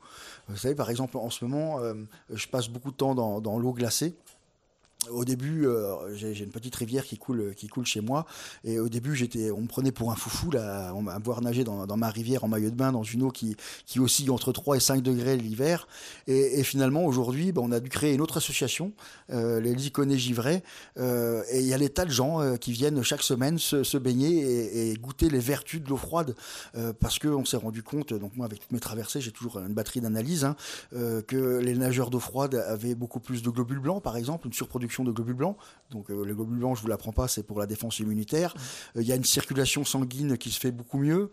Vous 0.47 0.57
savez, 0.57 0.75
par 0.75 0.89
exemple, 0.89 1.17
en 1.17 1.29
ce 1.29 1.45
moment, 1.45 1.79
euh, 1.79 1.93
je 2.33 2.47
passe 2.47 2.67
beaucoup 2.67 2.91
de 2.91 2.97
temps 2.97 3.15
dans 3.15 3.59
l'eau 3.59 3.73
glacée. 3.73 4.15
Au 5.11 5.25
début, 5.25 5.67
euh, 5.67 6.15
j'ai 6.15 6.43
une 6.43 6.51
petite 6.51 6.75
rivière 6.75 7.05
qui 7.05 7.17
coule, 7.17 7.53
qui 7.55 7.67
coule 7.67 7.85
chez 7.85 8.01
moi. 8.01 8.25
Et 8.63 8.79
au 8.79 8.89
début, 8.89 9.15
j'étais, 9.15 9.51
on 9.51 9.61
me 9.61 9.67
prenait 9.67 9.91
pour 9.91 10.11
un 10.11 10.15
foufou, 10.15 10.51
là, 10.51 10.93
on 10.95 11.01
m'a 11.01 11.17
voir 11.19 11.41
nager 11.41 11.63
dans, 11.63 11.97
ma 11.97 12.09
rivière 12.09 12.43
en 12.43 12.47
maillot 12.47 12.69
de 12.69 12.75
bain, 12.75 12.91
dans 12.91 13.03
une 13.03 13.23
eau 13.23 13.29
qui, 13.29 13.55
qui 13.85 13.99
oscille 13.99 14.29
entre 14.29 14.51
3 14.51 14.77
et 14.77 14.79
5 14.79 15.01
degrés 15.01 15.37
l'hiver. 15.37 15.87
Et, 16.27 16.63
finalement, 16.63 17.05
aujourd'hui, 17.05 17.51
ben, 17.51 17.61
on 17.63 17.71
a 17.71 17.79
dû 17.79 17.89
créer 17.89 18.13
une 18.13 18.21
autre 18.21 18.37
association, 18.37 18.93
euh, 19.31 19.59
les 19.59 19.73
Liconés 19.73 20.17
Givrés. 20.17 20.63
Euh, 20.97 21.43
et 21.51 21.59
il 21.59 21.67
y 21.67 21.73
a 21.73 21.77
des 21.77 21.89
tas 21.89 22.05
de 22.05 22.11
gens 22.11 22.57
qui 22.57 22.71
viennent 22.71 23.03
chaque 23.03 23.23
semaine 23.23 23.57
se, 23.57 23.83
se 23.83 23.97
baigner 23.97 24.89
et, 24.89 24.93
goûter 24.95 25.29
les 25.29 25.39
vertus 25.39 25.81
de 25.81 25.89
l'eau 25.89 25.97
froide. 25.97 26.35
Parce 26.99 27.19
qu'on 27.19 27.45
s'est 27.45 27.57
rendu 27.57 27.83
compte, 27.83 28.13
donc 28.13 28.35
moi, 28.35 28.45
avec 28.45 28.59
toutes 28.59 28.71
mes 28.71 28.79
traversées, 28.79 29.21
j'ai 29.21 29.31
toujours 29.31 29.59
une 29.59 29.73
batterie 29.73 30.01
d'analyse, 30.01 30.45
hein, 30.45 30.55
que 30.91 31.59
les 31.59 31.75
nageurs 31.75 32.09
d'eau 32.09 32.19
froide 32.19 32.55
avaient 32.55 32.95
beaucoup 32.95 33.19
plus 33.19 33.41
de 33.41 33.49
globules 33.49 33.79
blancs, 33.79 34.01
par 34.01 34.17
exemple, 34.17 34.47
une 34.47 34.53
surproduction 34.53 34.94
de 35.03 35.11
globules 35.11 35.35
blancs. 35.35 35.57
Donc 35.91 36.09
euh, 36.09 36.23
les 36.25 36.33
globules 36.33 36.59
blancs, 36.59 36.77
je 36.77 36.81
vous 36.81 36.87
l'apprends 36.87 37.11
pas, 37.11 37.27
c'est 37.27 37.43
pour 37.43 37.59
la 37.59 37.65
défense 37.65 37.99
immunitaire. 37.99 38.53
Euh, 38.95 39.01
Il 39.01 39.07
y 39.07 39.11
a 39.11 39.15
une 39.15 39.23
circulation 39.23 39.83
sanguine 39.83 40.37
qui 40.37 40.51
se 40.51 40.59
fait 40.59 40.71
beaucoup 40.71 40.97
mieux. 40.97 41.29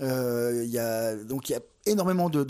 Euh, 0.00 0.62
Il 0.64 0.70
y 0.70 0.78
a 0.78 1.16
donc 1.16 1.48
il 1.48 1.52
y 1.52 1.56
a 1.56 1.60
énormément 1.86 2.30
de, 2.30 2.44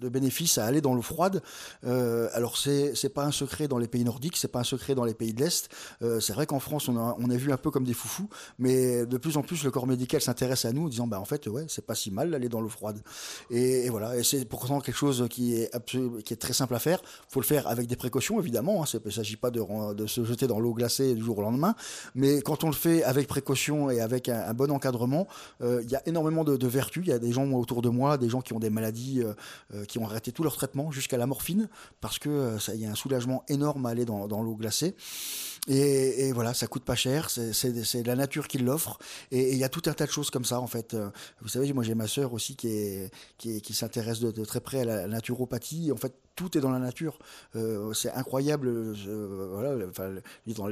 de- 0.00 0.08
bénéfices 0.08 0.58
à 0.58 0.64
aller 0.64 0.80
dans 0.80 0.94
l'eau 0.94 1.02
froide. 1.02 1.42
Euh, 1.84 2.28
alors 2.32 2.56
c'est 2.56 2.94
c'est 2.94 3.08
pas 3.08 3.24
un 3.24 3.30
secret 3.30 3.68
dans 3.68 3.78
les 3.78 3.88
pays 3.88 4.04
nordiques, 4.04 4.36
c'est 4.36 4.48
pas 4.48 4.60
un 4.60 4.64
secret 4.64 4.94
dans 4.94 5.04
les 5.04 5.14
pays 5.14 5.32
de 5.32 5.40
l'Est. 5.42 5.68
Euh, 6.02 6.20
c'est 6.20 6.32
vrai 6.32 6.46
qu'en 6.46 6.60
France 6.60 6.88
on 6.88 6.96
a, 6.96 7.16
on 7.18 7.30
est 7.30 7.36
vu 7.36 7.52
un 7.52 7.56
peu 7.56 7.70
comme 7.70 7.84
des 7.84 7.94
foufous, 7.94 8.28
mais 8.58 9.06
de 9.06 9.18
plus 9.18 9.36
en 9.36 9.42
plus 9.42 9.62
le 9.64 9.70
corps 9.70 9.86
médical 9.86 10.20
s'intéresse 10.20 10.64
à 10.64 10.72
nous 10.72 10.86
en 10.86 10.88
disant 10.88 11.06
bah 11.06 11.20
en 11.20 11.24
fait 11.24 11.46
ouais 11.46 11.66
c'est 11.68 11.84
pas 11.86 11.94
si 11.94 12.10
mal 12.10 12.30
d'aller 12.30 12.48
dans 12.48 12.60
l'eau 12.60 12.68
froide. 12.68 13.00
Et, 13.50 13.88
voilà, 13.88 14.16
et 14.16 14.22
c'est 14.22 14.44
pourtant 14.44 14.80
quelque 14.80 14.96
chose 14.96 15.26
qui 15.30 15.54
est 15.54 15.70
qui 15.86 16.32
est 16.32 16.36
très 16.36 16.52
simple 16.52 16.74
à 16.74 16.78
faire. 16.78 17.00
Faut 17.28 17.40
le 17.40 17.46
faire 17.46 17.66
avec 17.68 17.86
des 17.86 17.96
précautions 17.96 18.40
évidemment. 18.40 18.82
Hein. 18.82 18.86
Il 19.04 19.12
s'agit 19.12 19.36
pas 19.36 19.50
de, 19.50 19.94
de 19.94 20.06
se 20.06 20.24
jeter 20.24 20.46
dans 20.46 20.60
l'eau 20.60 20.74
glacée 20.74 21.14
du 21.14 21.22
jour 21.22 21.38
au 21.38 21.42
lendemain, 21.42 21.74
mais 22.14 22.42
quand 22.42 22.64
on 22.64 22.68
le 22.68 22.74
fait 22.74 23.02
avec 23.04 23.26
précaution 23.26 23.90
et 23.90 24.00
avec 24.00 24.28
un, 24.28 24.52
bon 24.54 24.70
encadrement, 24.70 25.26
euh, 25.62 25.80
il 25.84 25.90
y 25.90 25.96
a 25.96 26.02
énormément 26.06 26.44
de, 26.44 26.56
de 26.56 26.66
vertus. 26.66 27.02
Il 27.06 27.10
y 27.10 27.12
a 27.12 27.18
des 27.18 27.32
gens 27.32 27.50
autour 27.52 27.82
de 27.82 27.88
moi, 27.88 28.18
des 28.18 28.28
gens 28.28 28.40
qui 28.40 28.52
ont 28.52 28.58
des 28.58 28.70
maladies, 28.70 29.22
qui 29.90 29.98
ont 29.98 30.06
arrêté 30.06 30.30
tout 30.30 30.44
leur 30.44 30.54
traitement 30.54 30.92
jusqu'à 30.92 31.18
la 31.18 31.26
morphine, 31.26 31.68
parce 32.00 32.20
que 32.20 32.28
euh, 32.28 32.58
il 32.74 32.80
y 32.80 32.86
a 32.86 32.90
un 32.90 32.94
soulagement 32.94 33.42
énorme 33.48 33.86
à 33.86 33.90
aller 33.90 34.04
dans 34.04 34.42
l'eau 34.42 34.54
glacée. 34.54 34.94
Et, 35.68 36.32
voilà, 36.32 36.54
ça 36.54 36.66
coûte 36.66 36.84
pas 36.84 36.94
cher, 36.94 37.30
c'est- 37.30 38.06
la 38.06 38.16
nature 38.16 38.48
qui 38.48 38.58
l'offre. 38.58 38.98
Et 39.30 39.52
il 39.52 39.58
y 39.58 39.64
a 39.64 39.68
tout 39.68 39.82
un 39.86 39.92
tas 39.92 40.06
de 40.06 40.10
choses 40.10 40.30
comme 40.30 40.44
ça, 40.44 40.60
en 40.60 40.66
fait. 40.66 40.94
Euh, 40.94 41.10
Vous 41.42 41.48
savez, 41.48 41.72
moi 41.72 41.84
j'ai 41.84 41.94
ma 41.94 42.06
sœur 42.06 42.32
aussi 42.32 42.56
qui, 42.56 42.68
est, 42.68 43.10
qui, 43.38 43.74
s'intéresse 43.74 44.20
de, 44.20 44.44
très 44.44 44.60
près 44.60 44.80
à 44.80 44.84
la 44.84 45.06
naturopathie. 45.06 45.92
En 45.92 45.96
fait, 45.96 46.14
tout 46.36 46.56
est 46.56 46.60
dans 46.60 46.70
la 46.70 46.78
nature. 46.78 47.18
Euh, 47.56 47.92
c'est 47.92 48.10
incroyable. 48.12 48.68
euh, 48.68 49.48
voilà, 49.52 49.76
dans 50.56 50.66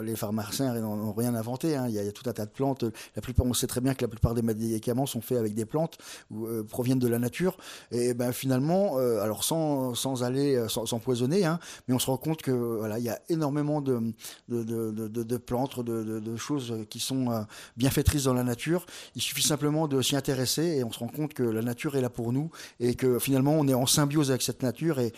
les, 0.00 0.16
pharmaciens 0.16 0.74
n'ont 0.80 1.12
rien 1.12 1.34
inventé. 1.34 1.76
hein. 1.76 1.86
Il, 1.88 1.94
y 1.94 1.98
a, 1.98 2.10
tout 2.12 2.28
un 2.28 2.32
tas 2.32 2.46
de 2.46 2.50
plantes. 2.50 2.84
La 3.16 3.20
plupart, 3.22 3.44
on 3.46 3.52
sait 3.52 3.66
très 3.66 3.80
bien 3.80 3.94
que 3.94 4.02
la 4.02 4.08
plupart 4.08 4.34
des 4.34 4.42
médicaments 4.42 5.06
sont 5.06 5.20
faits 5.20 5.38
avec 5.38 5.54
des 5.54 5.66
plantes 5.66 5.98
ou 6.30 6.46
euh, 6.46 6.62
proviennent 6.64 6.98
de 6.98 7.08
la 7.08 7.18
nature. 7.18 7.56
Et 7.90 8.14
ben 8.14 8.32
finalement, 8.32 8.98
euh, 8.98 9.20
alors 9.20 9.44
sans, 9.44 9.94
sans 9.94 10.22
aller 10.24 10.54
euh, 10.56 10.68
sans- 10.68 10.86
s'empoisonner, 10.86 11.44
hein, 11.44 11.58
mais 11.88 11.94
on 11.94 11.98
se 11.98 12.06
rend 12.06 12.16
compte 12.16 12.40
que 12.42 12.52
voilà, 12.52 12.98
il 12.98 13.04
y 13.04 13.10
a 13.10 13.20
énormément 13.28 13.80
de, 13.82 14.13
de, 14.48 15.36
plantes, 15.36 15.84
de, 15.84 16.36
choses 16.36 16.74
qui 16.90 17.00
sont 17.00 17.30
euh, 17.30 17.40
bienfaitrices 17.76 18.24
dans 18.24 18.34
la 18.34 18.44
nature. 18.44 18.86
Il 19.14 19.22
suffit 19.22 19.42
simplement 19.42 19.88
de 19.88 20.00
s'y 20.02 20.16
intéresser 20.16 20.62
et 20.62 20.84
on 20.84 20.92
se 20.92 20.98
rend 20.98 21.08
compte 21.08 21.34
que 21.34 21.42
la 21.42 21.62
nature 21.62 21.96
est 21.96 22.00
là 22.00 22.10
pour 22.10 22.32
nous 22.32 22.50
et 22.80 22.94
que 22.94 23.18
finalement 23.18 23.52
on 23.52 23.66
est 23.68 23.74
en 23.74 23.86
symbiose 23.86 24.30
avec 24.30 24.42
cette 24.42 24.62
nature 24.62 24.98
et, 24.98 25.12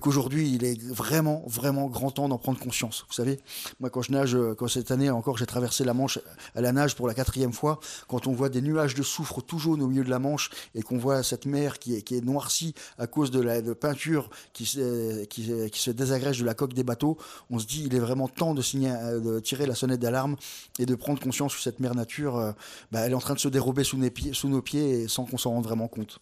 qu'aujourd'hui 0.00 0.52
il 0.52 0.64
est 0.64 0.80
vraiment 0.82 1.42
vraiment 1.46 1.86
grand 1.86 2.10
temps 2.10 2.28
d'en 2.28 2.38
prendre 2.38 2.58
conscience. 2.58 3.04
Vous 3.08 3.14
savez, 3.14 3.40
moi 3.80 3.90
quand 3.90 4.02
je 4.02 4.12
nage, 4.12 4.34
euh, 4.34 4.54
quand 4.54 4.68
cette 4.68 4.90
année 4.90 5.10
encore 5.10 5.38
j'ai 5.38 5.46
traversé 5.46 5.84
la 5.84 5.94
Manche 5.94 6.18
à 6.54 6.60
la 6.60 6.72
nage 6.72 6.94
pour 6.94 7.08
la 7.08 7.14
quatrième 7.14 7.52
fois, 7.52 7.80
quand 8.06 8.26
on 8.26 8.32
voit 8.32 8.48
des 8.48 8.60
nuages 8.60 8.94
de 8.94 9.02
soufre 9.02 9.42
tout 9.42 9.58
jaune 9.58 9.82
au 9.82 9.88
milieu 9.88 10.04
de 10.04 10.10
la 10.10 10.18
Manche 10.18 10.50
et 10.74 10.82
qu'on 10.82 10.98
voit 10.98 11.22
cette 11.22 11.46
mer 11.46 11.78
qui 11.78 11.94
est, 11.94 12.24
noircie 12.24 12.74
à 12.98 13.06
cause 13.06 13.30
de 13.30 13.40
la 13.40 13.62
peinture 13.74 14.28
qui, 14.52 14.66
se- 14.66 15.24
qui 15.24 15.80
se 15.80 15.90
désagrège 15.90 16.40
de 16.40 16.44
la 16.44 16.54
coque 16.54 16.74
des 16.74 16.82
bateaux, 16.82 17.16
on 17.50 17.58
se 17.58 17.66
dit 17.66 17.84
il 17.86 17.94
est 17.94 18.00
vraiment 18.00 18.28
temps 18.38 18.54
euh, 18.56 19.20
de 19.20 19.40
tirer 19.40 19.66
la 19.66 19.74
sonnette 19.74 20.00
d'alarme 20.00 20.36
et 20.78 20.86
de 20.86 20.94
prendre 20.94 21.20
conscience 21.20 21.54
que 21.54 21.60
cette 21.60 21.80
mer 21.80 21.94
nature, 21.94 22.36
euh, 22.36 22.52
bah, 22.92 23.00
elle 23.00 23.12
est 23.12 23.14
en 23.14 23.20
train 23.20 23.34
de 23.34 23.38
se 23.38 23.48
dérober 23.48 23.84
sous, 23.84 23.98
nos 23.98 24.62
pieds, 24.62 25.08
sans 25.08 25.24
qu'on 25.24 25.38
s'en 25.38 25.50
rende 25.50 25.64
vraiment 25.64 25.88
compte. 25.88 26.18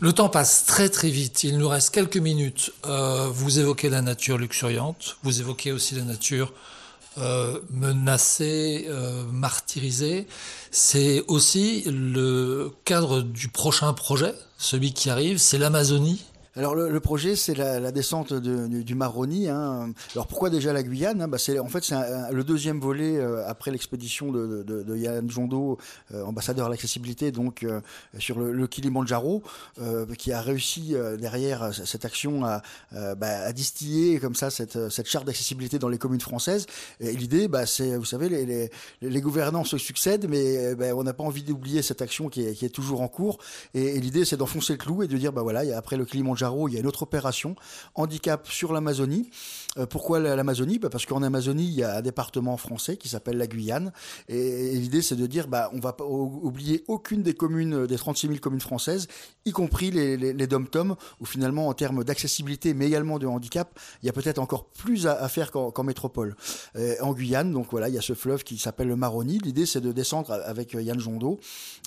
Le 0.00 0.12
temps 0.12 0.28
passe 0.28 0.64
très 0.64 0.88
très 0.88 1.10
vite. 1.10 1.42
Il 1.42 1.58
nous 1.58 1.68
reste 1.68 1.92
quelques 1.92 2.18
minutes. 2.18 2.72
Euh, 2.86 3.28
vous 3.28 3.58
évoquez 3.58 3.88
la 3.88 4.02
nature 4.02 4.38
luxuriante. 4.38 5.16
Vous 5.22 5.40
évoquez 5.40 5.72
aussi 5.72 5.94
la 5.94 6.04
nature 6.04 6.52
menacée, 7.70 8.88
martyrisée. 9.30 10.26
C'est 10.70 11.22
aussi 11.28 11.82
le 11.86 12.72
cadre 12.86 13.20
du 13.20 13.48
prochain 13.48 13.92
projet, 13.92 14.34
celui 14.56 14.94
qui 14.94 15.10
arrive, 15.10 15.36
c'est 15.36 15.58
l'Amazonie. 15.58 16.24
Alors 16.54 16.74
le, 16.74 17.00
projet, 17.00 17.34
c'est 17.34 17.54
la, 17.54 17.92
descente 17.92 18.34
du, 18.34 18.94
Maroni. 18.94 19.48
Hein. 19.48 19.94
Alors 20.14 20.26
pourquoi 20.26 20.50
déjà 20.50 20.74
la 20.74 20.82
Guyane 20.82 21.22
hein? 21.22 21.28
Bah, 21.28 21.38
En 21.62 21.68
fait, 21.68 21.82
c'est 21.82 21.94
le 22.30 22.44
deuxième 22.44 22.78
volet 22.78 23.16
euh, 23.16 23.48
après 23.48 23.70
l'expédition 23.70 24.30
de, 24.30 24.96
Yann 24.96 25.30
Jondo, 25.30 25.78
euh, 26.12 26.22
ambassadeur 26.24 26.66
à 26.66 26.68
l'accessibilité, 26.68 27.32
donc 27.32 27.62
euh, 27.62 27.80
sur 28.18 28.38
le, 28.38 28.52
le 28.52 28.66
Kilimanjaro, 28.66 29.42
qui 30.18 30.32
a 30.32 30.42
réussi 30.42 30.94
derrière 31.18 31.72
cette 31.72 32.04
action 32.04 32.44
à, 32.44 32.62
bah, 32.92 33.40
à, 33.46 33.52
distiller 33.52 34.20
comme 34.20 34.34
ça 34.34 34.50
cette, 34.50 35.06
charte 35.06 35.24
d'accessibilité 35.24 35.78
dans 35.78 35.88
les 35.88 35.98
communes 35.98 36.20
françaises. 36.20 36.66
Et 37.00 37.12
l'idée, 37.12 37.48
bah, 37.48 37.64
c'est, 37.64 37.96
vous 37.96 38.04
savez, 38.04 38.68
les, 39.00 39.20
gouvernants 39.22 39.64
se 39.64 39.78
succèdent, 39.78 40.28
mais 40.28 40.74
on 40.92 41.02
n'a 41.02 41.14
pas 41.14 41.24
envie 41.24 41.42
d'oublier 41.42 41.80
cette 41.80 42.02
action 42.02 42.28
qui 42.28 42.42
est, 42.42 42.72
toujours 42.72 43.00
en 43.00 43.08
cours. 43.08 43.38
Et, 43.72 43.96
et 43.96 44.00
l'idée, 44.00 44.24
c'est 44.26 44.36
d'enfoncer 44.36 44.74
le 44.74 44.78
clou 44.78 45.02
et 45.02 45.08
de 45.08 45.16
dire, 45.16 45.32
bah 45.32 45.42
voilà, 45.42 45.62
après 45.76 45.96
le 45.96 46.04
Kilimanjaro, 46.04 46.41
il 46.68 46.74
y 46.74 46.76
a 46.76 46.80
une 46.80 46.86
autre 46.86 47.02
opération, 47.02 47.54
handicap 47.94 48.46
sur 48.48 48.72
l'Amazonie. 48.72 49.30
Euh, 49.78 49.86
pourquoi 49.86 50.20
l'Amazonie? 50.20 50.78
Bah 50.78 50.90
Parce 50.90 51.06
qu'en 51.06 51.22
Amazonie, 51.22 51.64
il 51.64 51.74
y 51.74 51.82
a 51.82 51.96
un 51.96 52.02
département 52.02 52.56
français 52.56 52.96
qui 52.96 53.08
s'appelle 53.08 53.36
la 53.36 53.46
Guyane. 53.46 53.92
Et, 54.28 54.74
l'idée, 54.74 55.02
c'est 55.02 55.16
de 55.16 55.26
dire, 55.26 55.48
bah, 55.48 55.70
on 55.72 55.80
va 55.80 55.92
pas 55.92 56.04
oublier 56.04 56.84
aucune 56.88 57.22
des 57.22 57.34
communes, 57.34 57.86
des 57.86 57.96
36 57.96 58.28
000 58.28 58.38
communes 58.40 58.60
françaises, 58.60 59.08
y 59.44 59.52
compris 59.52 59.90
les, 59.90 60.16
les, 60.16 60.46
dom-tom, 60.46 60.96
où 61.20 61.24
finalement, 61.24 61.68
en 61.68 61.74
termes 61.74 62.04
d'accessibilité, 62.04 62.74
mais 62.74 62.86
également 62.86 63.18
de 63.18 63.26
handicap, 63.26 63.78
il 64.02 64.06
y 64.06 64.08
a 64.08 64.12
peut-être 64.12 64.38
encore 64.38 64.66
plus 64.66 65.06
à, 65.06 65.28
faire 65.28 65.50
qu'en 65.50 65.82
métropole. 65.82 66.36
Euh, 66.76 66.94
en 67.00 67.12
Guyane, 67.12 67.52
donc 67.52 67.68
voilà, 67.70 67.88
il 67.88 67.94
y 67.94 67.98
a 67.98 68.02
ce 68.02 68.14
fleuve 68.14 68.44
qui 68.44 68.58
s'appelle 68.58 68.88
le 68.88 68.96
Maroni. 68.96 69.38
L'idée, 69.38 69.66
c'est 69.66 69.80
de 69.80 69.92
descendre 69.92 70.32
avec 70.44 70.74
Yann 70.74 70.98
Jondo 70.98 71.38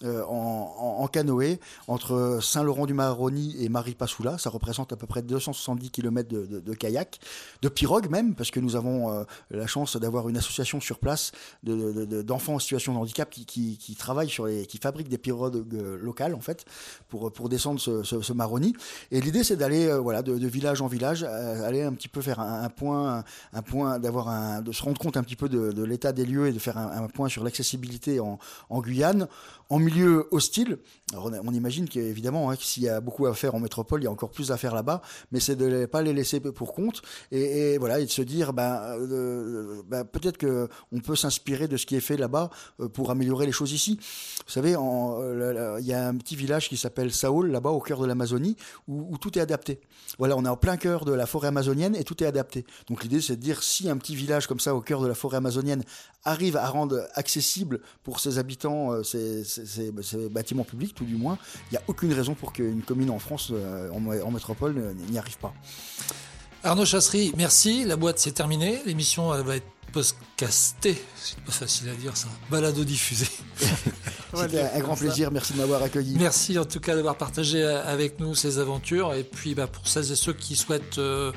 euh, 0.04 0.24
en, 0.26 0.98
en, 1.00 1.08
canoë 1.08 1.60
entre 1.88 2.39
Saint-Laurent-du-Maroni 2.41 3.56
et 3.60 3.70
Marie-Passoula 3.70 4.38
ça 4.45 4.51
représente 4.51 4.93
à 4.93 4.95
peu 4.95 5.08
près 5.08 5.23
270 5.23 5.89
km 5.89 6.29
de, 6.29 6.73
kayak, 6.75 7.19
de 7.63 7.67
pirogue 7.67 8.12
même, 8.12 8.36
parce 8.36 8.51
que 8.51 8.60
nous 8.60 8.75
avons 8.75 9.12
euh, 9.12 9.23
la 9.49 9.65
chance 9.65 9.97
d'avoir 9.97 10.29
une 10.29 10.38
association 10.38 10.79
sur 10.79 10.99
place 10.99 11.31
d'enfants 11.63 12.55
en 12.55 12.60
situation 12.60 12.93
de 12.93 12.99
handicap 12.99 13.27
qui, 13.31 13.45
qui, 13.45 13.95
travaille 13.95 14.29
sur 14.29 14.45
les, 14.45 14.67
qui 14.67 14.77
fabrique 14.77 15.10
des 15.10 15.17
pirogues 15.17 15.65
euh, 15.73 15.97
locales 15.97 16.36
en 16.36 16.41
fait 16.41 16.65
pour, 17.10 17.34
pour 17.34 17.49
descendre 17.49 17.79
ce, 17.79 18.03
ce, 18.03 18.34
Maroni. 18.34 18.75
Et 19.10 19.19
l'idée 19.19 19.43
c'est 19.43 19.55
d'aller 19.55 19.88
euh, 19.88 19.97
voilà 19.97 20.21
de, 20.21 20.34
village 20.47 20.84
en 20.84 20.88
village, 20.88 21.23
aller 21.23 21.81
un 21.81 21.93
petit 21.93 22.08
peu 22.08 22.21
faire 22.21 22.39
un, 22.39 22.69
point, 22.69 23.23
un 23.51 23.62
point 23.63 23.97
d'avoir 23.97 24.27
un, 24.29 24.62
de 24.62 24.71
se 24.71 24.84
rendre 24.84 24.99
compte 24.99 25.17
un 25.17 25.23
petit 25.23 25.36
peu 25.36 25.49
de, 25.49 25.84
l'état 25.84 26.12
des 26.12 26.25
lieux 26.25 26.47
et 26.47 26.51
de 26.51 26.60
faire 26.60 26.77
un, 26.77 27.08
point 27.08 27.29
sur 27.29 27.43
l'accessibilité 27.43 28.19
en, 28.19 28.38
Guyane 28.69 29.27
en 29.69 29.79
milieu 29.79 30.27
hostile. 30.29 30.77
on, 31.15 31.53
imagine 31.53 31.89
qu'évidemment, 31.89 32.51
hein, 32.51 32.55
s'il 32.60 32.84
y 32.84 32.89
a 32.89 33.01
beaucoup 33.01 33.25
à 33.25 33.34
faire 33.34 33.55
en 33.55 33.60
métropole, 33.60 34.01
il 34.01 34.03
y 34.03 34.08
a 34.08 34.12
encore 34.12 34.31
plus 34.36 34.52
à 34.52 34.58
faire 34.58 34.76
là-bas, 34.76 35.02
mais 35.32 35.39
c'est 35.39 35.56
de 35.56 35.65
ne 35.65 35.86
pas 35.88 36.02
les 36.02 36.13
laisser 36.13 36.39
pour 36.39 36.74
compte 36.74 37.02
et, 37.32 37.78
voilà, 37.80 38.00
et 38.00 38.06
de 38.06 38.12
se 38.12 38.21
dire, 38.21 38.54
ben, 38.54 38.82
euh, 39.00 39.82
ben 39.88 40.06
peut-être 40.06 40.38
qu'on 40.38 41.00
peut 41.00 41.15
s'inspirer 41.15 41.67
de 41.67 41.78
ce 41.78 41.86
qui 41.86 41.95
est 41.95 42.02
fait 42.02 42.17
là-bas 42.17 42.50
euh, 42.80 42.88
pour 42.88 43.10
améliorer 43.10 43.45
les 43.45 43.52
choses 43.52 43.71
ici. 43.71 43.98
Vous 44.45 44.52
savez, 44.52 44.76
euh, 44.78 45.78
il 45.80 45.86
y 45.88 45.93
a 45.93 46.08
un 46.08 46.15
petit 46.17 46.36
village 46.36 46.69
qui 46.69 46.78
s'appelle 46.78 47.12
Saoul, 47.12 47.50
là-bas, 47.50 47.71
au 47.71 47.82
cœur 47.82 48.00
de 48.00 48.06
l'Amazonie, 48.06 48.56
où, 48.88 49.17
tout 49.17 49.38
est 49.39 49.41
adapté. 49.41 49.80
Voilà, 50.19 50.36
on 50.38 50.45
est 50.45 50.50
en 50.50 50.58
plein 50.58 50.78
cœur 50.78 51.06
de 51.06 51.13
la 51.13 51.26
forêt 51.26 51.48
amazonienne 51.48 51.95
et 51.95 52.04
tout 52.04 52.21
est 52.24 52.28
adapté. 52.28 52.65
Donc 52.88 53.02
l'idée, 53.02 53.21
c'est 53.21 53.38
de 53.38 53.41
dire, 53.41 53.63
si 53.63 53.89
un 53.89 53.98
petit 53.98 54.15
village 54.15 54.45
comme 54.45 54.60
ça, 54.60 54.76
au 54.76 54.82
cœur 54.82 55.02
de 55.02 55.08
la 55.08 55.15
forêt 55.15 55.38
amazonienne, 55.38 55.84
arrive 56.24 56.58
à 56.58 56.67
rendre 56.67 57.08
accessible 57.13 57.80
pour 58.04 58.19
ses 58.19 58.38
habitants 58.38 59.04
ces 59.04 59.91
bâtiments 60.30 60.63
publics, 60.63 60.93
tout 60.93 61.06
du 61.06 61.15
moins, 61.15 61.38
il 61.71 61.74
n'y 61.74 61.78
a 61.78 61.84
aucune 61.88 62.13
raison 62.13 62.34
pour 62.34 62.54
qu'une 62.54 62.84
commune 62.84 63.10
en 63.10 63.19
France, 63.19 63.52
euh, 63.52 63.89
en, 64.25 64.31
métropole, 64.31 64.95
n'y 65.09 65.17
arrive 65.17 65.38
pas. 65.38 65.53
Arnaud 66.63 66.85
Chasserie, 66.85 67.31
merci. 67.38 67.85
La 67.85 67.95
boîte, 67.95 68.19
c'est 68.19 68.31
terminé. 68.31 68.81
L'émission, 68.85 69.29
va 69.29 69.55
être 69.55 69.67
podcastée. 69.91 71.01
C'est 71.15 71.39
pas 71.39 71.51
facile 71.51 71.89
à 71.89 71.93
dire 71.93 72.17
ça. 72.17 72.27
Balado 72.49 72.83
diffusé. 72.83 73.27
C'était 74.35 74.61
un 74.61 74.79
grand 74.79 74.95
plaisir. 74.95 75.31
Merci 75.31 75.53
de 75.53 75.59
m'avoir 75.59 75.81
accueilli. 75.81 76.17
Merci 76.17 76.59
en 76.59 76.65
tout 76.65 76.79
cas 76.79 76.95
d'avoir 76.95 77.15
partagé 77.15 77.63
avec 77.63 78.19
nous 78.19 78.35
ces 78.35 78.59
aventures. 78.59 79.13
Et 79.13 79.23
puis, 79.23 79.55
bah, 79.55 79.67
pour 79.67 79.88
celles 79.88 80.11
et 80.11 80.15
ceux 80.15 80.33
qui 80.33 80.55
souhaitent. 80.55 80.97
Euh, 80.97 81.31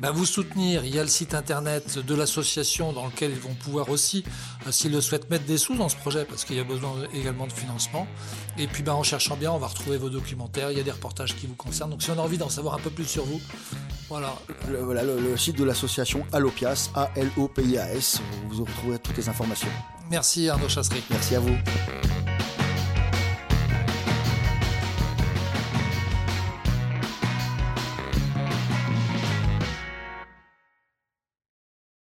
bah, 0.00 0.10
vous 0.10 0.26
soutenir. 0.26 0.84
Il 0.84 0.94
y 0.94 0.98
a 0.98 1.02
le 1.02 1.08
site 1.08 1.34
internet 1.34 1.98
de 1.98 2.14
l'association 2.14 2.92
dans 2.92 3.06
lequel 3.06 3.30
ils 3.30 3.40
vont 3.40 3.54
pouvoir 3.54 3.88
aussi, 3.90 4.24
euh, 4.66 4.72
s'ils 4.72 4.92
le 4.92 5.00
souhaitent, 5.00 5.30
mettre 5.30 5.44
des 5.44 5.58
sous 5.58 5.74
dans 5.76 5.88
ce 5.88 5.96
projet 5.96 6.24
parce 6.24 6.44
qu'il 6.44 6.56
y 6.56 6.60
a 6.60 6.64
besoin 6.64 6.92
également 7.14 7.46
de 7.46 7.52
financement. 7.52 8.06
Et 8.58 8.66
puis 8.66 8.82
bah, 8.82 8.94
en 8.94 9.02
cherchant 9.02 9.36
bien, 9.36 9.52
on 9.52 9.58
va 9.58 9.66
retrouver 9.66 9.96
vos 9.96 10.10
documentaires. 10.10 10.70
Il 10.70 10.76
y 10.76 10.80
a 10.80 10.84
des 10.84 10.90
reportages 10.90 11.34
qui 11.36 11.46
vous 11.46 11.54
concernent. 11.54 11.90
Donc 11.90 12.02
si 12.02 12.10
on 12.10 12.18
a 12.18 12.22
envie 12.22 12.38
d'en 12.38 12.48
savoir 12.48 12.74
un 12.74 12.80
peu 12.80 12.90
plus 12.90 13.06
sur 13.06 13.24
vous, 13.24 13.40
voilà. 14.08 14.34
Le, 14.68 14.78
voilà, 14.78 15.02
le, 15.02 15.36
site 15.36 15.58
de 15.58 15.64
l'association 15.64 16.24
Allopias, 16.32 16.90
A-L-O-P-I-A-S. 16.94 18.20
Vous 18.48 18.64
retrouverez 18.64 18.98
toutes 18.98 19.16
les 19.16 19.28
informations. 19.28 19.68
Merci 20.10 20.48
Arnaud 20.48 20.68
Chasserie. 20.68 21.02
Merci 21.10 21.36
à 21.36 21.40
vous. 21.40 21.56